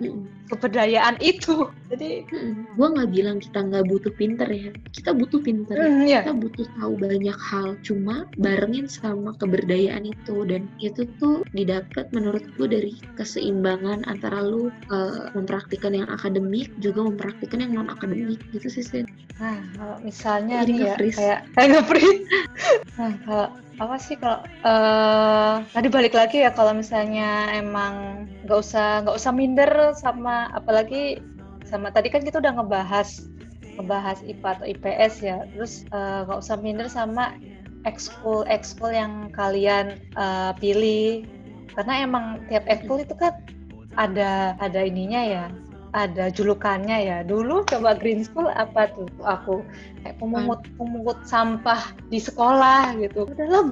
keberdayaan 0.51 1.15
itu. 1.19 1.67
Jadi 1.87 2.27
gue 2.75 2.87
nggak 2.87 3.09
bilang 3.15 3.37
kita 3.39 3.63
nggak 3.63 3.87
butuh 3.87 4.11
pinter 4.19 4.47
ya. 4.51 4.71
Kita 4.91 5.15
butuh 5.15 5.39
pinter. 5.39 5.75
Mm, 5.79 6.03
ya. 6.03 6.19
kita 6.23 6.35
butuh 6.35 6.65
tahu 6.75 6.93
banyak 6.99 7.37
hal. 7.39 7.79
Cuma 7.79 8.27
barengin 8.35 8.91
sama 8.91 9.31
keberdayaan 9.39 10.03
itu. 10.03 10.43
Dan 10.43 10.67
itu 10.83 11.07
tuh 11.19 11.47
didapat 11.55 12.11
menurut 12.11 12.43
gue 12.59 12.67
dari 12.67 12.93
keseimbangan 13.15 14.03
antara 14.03 14.43
lu 14.43 14.67
uh, 14.91 15.31
mempraktikkan 15.31 15.95
yang 15.95 16.07
akademik 16.11 16.67
juga 16.83 17.07
mempraktikkan 17.07 17.63
yang 17.63 17.79
non 17.79 17.89
akademik 17.91 18.43
gitu 18.51 18.67
sih 18.67 18.83
Sin. 18.83 19.05
Nah, 19.39 19.61
kalau 19.77 19.97
misalnya 20.03 20.65
Jadi 20.67 20.71
nih 20.75 20.79
ya, 20.83 20.95
kayak 20.97 21.39
kayak 21.55 21.67
nge-freeze. 21.71 22.21
nah, 22.99 23.13
kalau 23.23 23.47
apa 23.77 23.95
sih 24.01 24.17
kalau 24.17 24.41
eh 24.65 25.55
tadi 25.71 25.87
balik 25.87 26.17
lagi 26.17 26.43
ya. 26.43 26.51
Kalau 26.51 26.73
misalnya 26.75 27.53
emang 27.55 28.25
nggak 28.43 28.59
usah 28.59 29.05
nggak 29.05 29.15
usah 29.15 29.31
minder 29.31 29.71
sama 29.93 30.49
apalagi 30.51 31.21
sama 31.67 31.91
tadi 31.91 32.07
kan 32.07 32.23
kita 32.23 32.39
udah 32.39 32.57
ngebahas 32.57 33.27
ngebahas 33.77 34.19
IPA 34.25 34.49
atau 34.57 34.65
IPS 34.65 35.13
ya, 35.21 35.37
terus 35.53 35.85
eh, 35.93 36.19
nggak 36.25 36.39
usah 36.41 36.57
minder 36.57 36.89
sama 36.89 37.37
ekskul 37.85 38.43
ekskul 38.49 38.89
yang 38.89 39.29
kalian 39.31 40.01
eh, 40.17 40.51
pilih. 40.57 41.27
Karena 41.77 42.01
emang 42.01 42.41
tiap 42.49 42.65
ekskul 42.65 43.05
itu 43.05 43.13
kan 43.13 43.37
ada 44.01 44.57
ada 44.57 44.81
ininya 44.81 45.21
ya 45.21 45.45
ada 45.93 46.33
julukannya 46.33 47.05
ya. 47.05 47.17
Dulu 47.21 47.69
coba 47.69 47.93
green 47.93 48.25
school 48.25 48.49
apa 48.49 48.89
tuh? 48.97 49.07
Aku 49.21 49.61
kayak 50.01 50.17
pemungut 50.17 50.65
pemungut 50.75 51.21
sampah 51.29 51.93
di 52.09 52.17
sekolah 52.17 52.97
gitu. 52.97 53.29
Udah 53.29 53.47
lah 53.47 53.65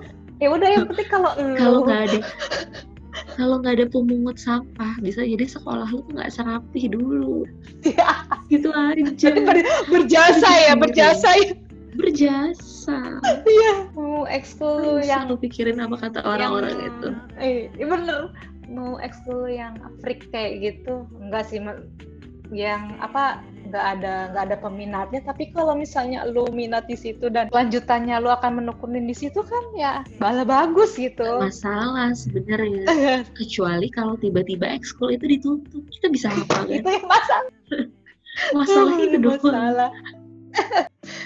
ya 0.43 0.51
udah 0.51 0.67
yang 0.67 0.85
penting 0.91 1.07
kalau 1.07 1.31
kalau 1.55 1.87
nggak 1.87 2.11
ada 2.11 2.19
kalau 3.35 3.59
nggak 3.61 3.79
ada 3.81 3.87
pemungut 3.87 4.37
sampah 4.39 4.95
bisa 4.99 5.23
jadi 5.23 5.45
sekolah 5.47 5.87
lu 5.91 6.03
nggak 6.11 6.31
serapih 6.31 6.91
dulu. 6.91 7.43
Ya, 7.85 8.25
gitu 8.51 8.69
aja. 8.73 9.29
Ber- 9.43 9.67
berjasa 9.87 10.49
ya 10.67 10.73
berjasa 10.75 11.29
ya. 11.39 11.53
berjasa. 11.95 12.99
Iya. 13.47 13.87
Mau 13.95 14.27
ekskul 14.27 14.99
yang 14.99 15.31
lu 15.31 15.39
pikirin 15.39 15.79
apa 15.79 15.95
kata 15.95 16.19
orang-orang 16.27 16.75
yang- 16.75 16.87
itu. 16.91 17.09
Eh 17.39 17.55
iya 17.71 17.85
bener. 17.87 18.35
Mau 18.67 18.99
ekskul 18.99 19.47
yang 19.47 19.79
freak 20.03 20.27
kayak 20.33 20.59
gitu 20.59 21.07
enggak 21.23 21.47
sih 21.47 21.63
yang 22.51 22.99
apa 22.99 23.39
nggak 23.75 23.87
ada 23.99 24.15
nggak 24.31 24.43
ada 24.47 24.57
peminatnya. 24.63 25.19
Tapi 25.27 25.51
kalau 25.51 25.75
misalnya 25.75 26.23
lu 26.23 26.47
minat 26.55 26.87
di 26.87 26.95
situ 26.95 27.27
dan 27.27 27.51
lanjutannya 27.51 28.15
lu 28.23 28.31
akan 28.31 28.63
menekunin 28.63 29.03
di 29.03 29.11
situ 29.11 29.43
kan 29.43 29.63
ya 29.75 29.93
bala 30.23 30.47
bagus 30.47 30.95
gitu. 30.95 31.27
Masalah 31.43 32.15
sebenarnya. 32.15 32.87
Kecuali 33.37 33.91
kalau 33.91 34.15
tiba-tiba 34.15 34.63
ekskul 34.71 35.11
itu 35.11 35.27
ditutup 35.27 35.83
kita 35.99 36.07
bisa 36.07 36.31
apa 36.31 36.63
kan? 36.63 36.71
itu 36.71 36.87
yang 36.87 37.07
masalah. 37.11 37.53
Masalah 38.55 38.95
itu 38.99 39.17
doang. 39.23 39.39
masalah 39.39 39.91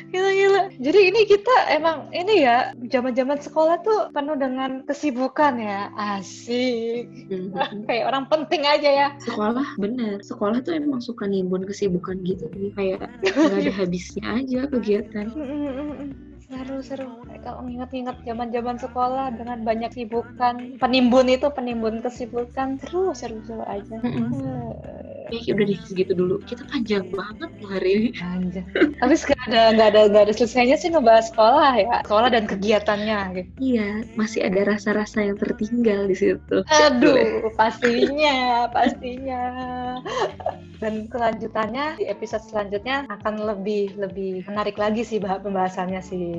gila 0.10 0.32
gila. 0.34 0.62
Jadi 0.82 1.00
ini 1.14 1.22
kita 1.30 1.56
emang 1.70 2.10
ini 2.14 2.46
ya 2.46 2.74
zaman 2.90 3.14
zaman 3.14 3.40
sekolah 3.40 3.76
tuh 3.86 4.00
penuh 4.10 4.38
dengan 4.38 4.82
kesibukan 4.86 5.54
ya. 5.62 5.94
Asik. 5.94 7.30
Mhm. 7.30 7.54
kayak 7.90 8.06
orang 8.10 8.26
penting 8.30 8.66
aja 8.66 8.90
ya. 8.90 9.08
Sekolah 9.22 9.66
bener. 9.78 10.22
Sekolah 10.26 10.60
tuh 10.66 10.74
emang 10.78 11.02
suka 11.02 11.30
nimbun 11.30 11.66
kesibukan 11.70 12.18
gitu. 12.26 12.50
Kayak 12.74 13.10
nggak 13.24 13.62
ada 13.70 13.74
habisnya 13.78 14.24
aja 14.42 14.60
kegiatan 14.70 15.28
seru 16.50 16.78
seru 16.82 17.10
kalau 17.46 17.62
ingat-ingat 17.70 18.18
zaman 18.26 18.50
zaman 18.50 18.78
sekolah 18.82 19.32
dengan 19.38 19.62
banyak 19.62 19.94
sibukan 19.94 20.76
penimbun 20.82 21.30
itu 21.30 21.48
penimbun 21.54 22.02
kesibukan 22.02 22.82
seru 22.82 23.14
seru 23.14 23.38
seru 23.46 23.62
aja 23.70 24.02
Mm-mm. 24.02 24.34
Eh, 25.30 25.46
ya 25.46 25.54
udah 25.54 25.66
deh 25.70 25.78
segitu 25.86 26.18
dulu 26.18 26.42
kita 26.42 26.66
panjang 26.74 27.06
banget 27.14 27.50
loh 27.62 27.70
hari 27.70 27.90
ini 27.94 28.10
Anjir. 28.18 28.66
Tapi 28.98 29.14
nggak 29.14 29.42
ada 29.46 29.62
nggak 29.78 29.88
ada 29.94 30.02
nggak 30.10 30.24
ada 30.26 30.34
selesainya 30.34 30.76
sih 30.82 30.90
ngebahas 30.90 31.30
sekolah 31.30 31.72
ya, 31.78 31.96
sekolah 32.02 32.30
dan 32.34 32.44
kegiatannya. 32.50 33.20
Gitu. 33.38 33.50
iya 33.62 34.02
masih 34.18 34.50
ada 34.50 34.74
rasa-rasa 34.74 35.22
yang 35.22 35.38
tertinggal 35.38 36.10
di 36.10 36.18
situ 36.18 36.66
Aduh, 36.66 37.54
pastinya, 37.54 38.66
pastinya. 38.74 39.44
Dan 40.80 41.12
kelanjutannya 41.12 42.00
di 42.00 42.06
episode 42.08 42.42
selanjutnya 42.50 43.04
akan 43.12 43.36
lebih 43.44 44.00
lebih 44.00 44.48
menarik 44.48 44.80
lagi 44.80 45.04
sih 45.06 45.20
bah- 45.22 45.44
pembahasannya 45.44 46.02
sih 46.02 46.39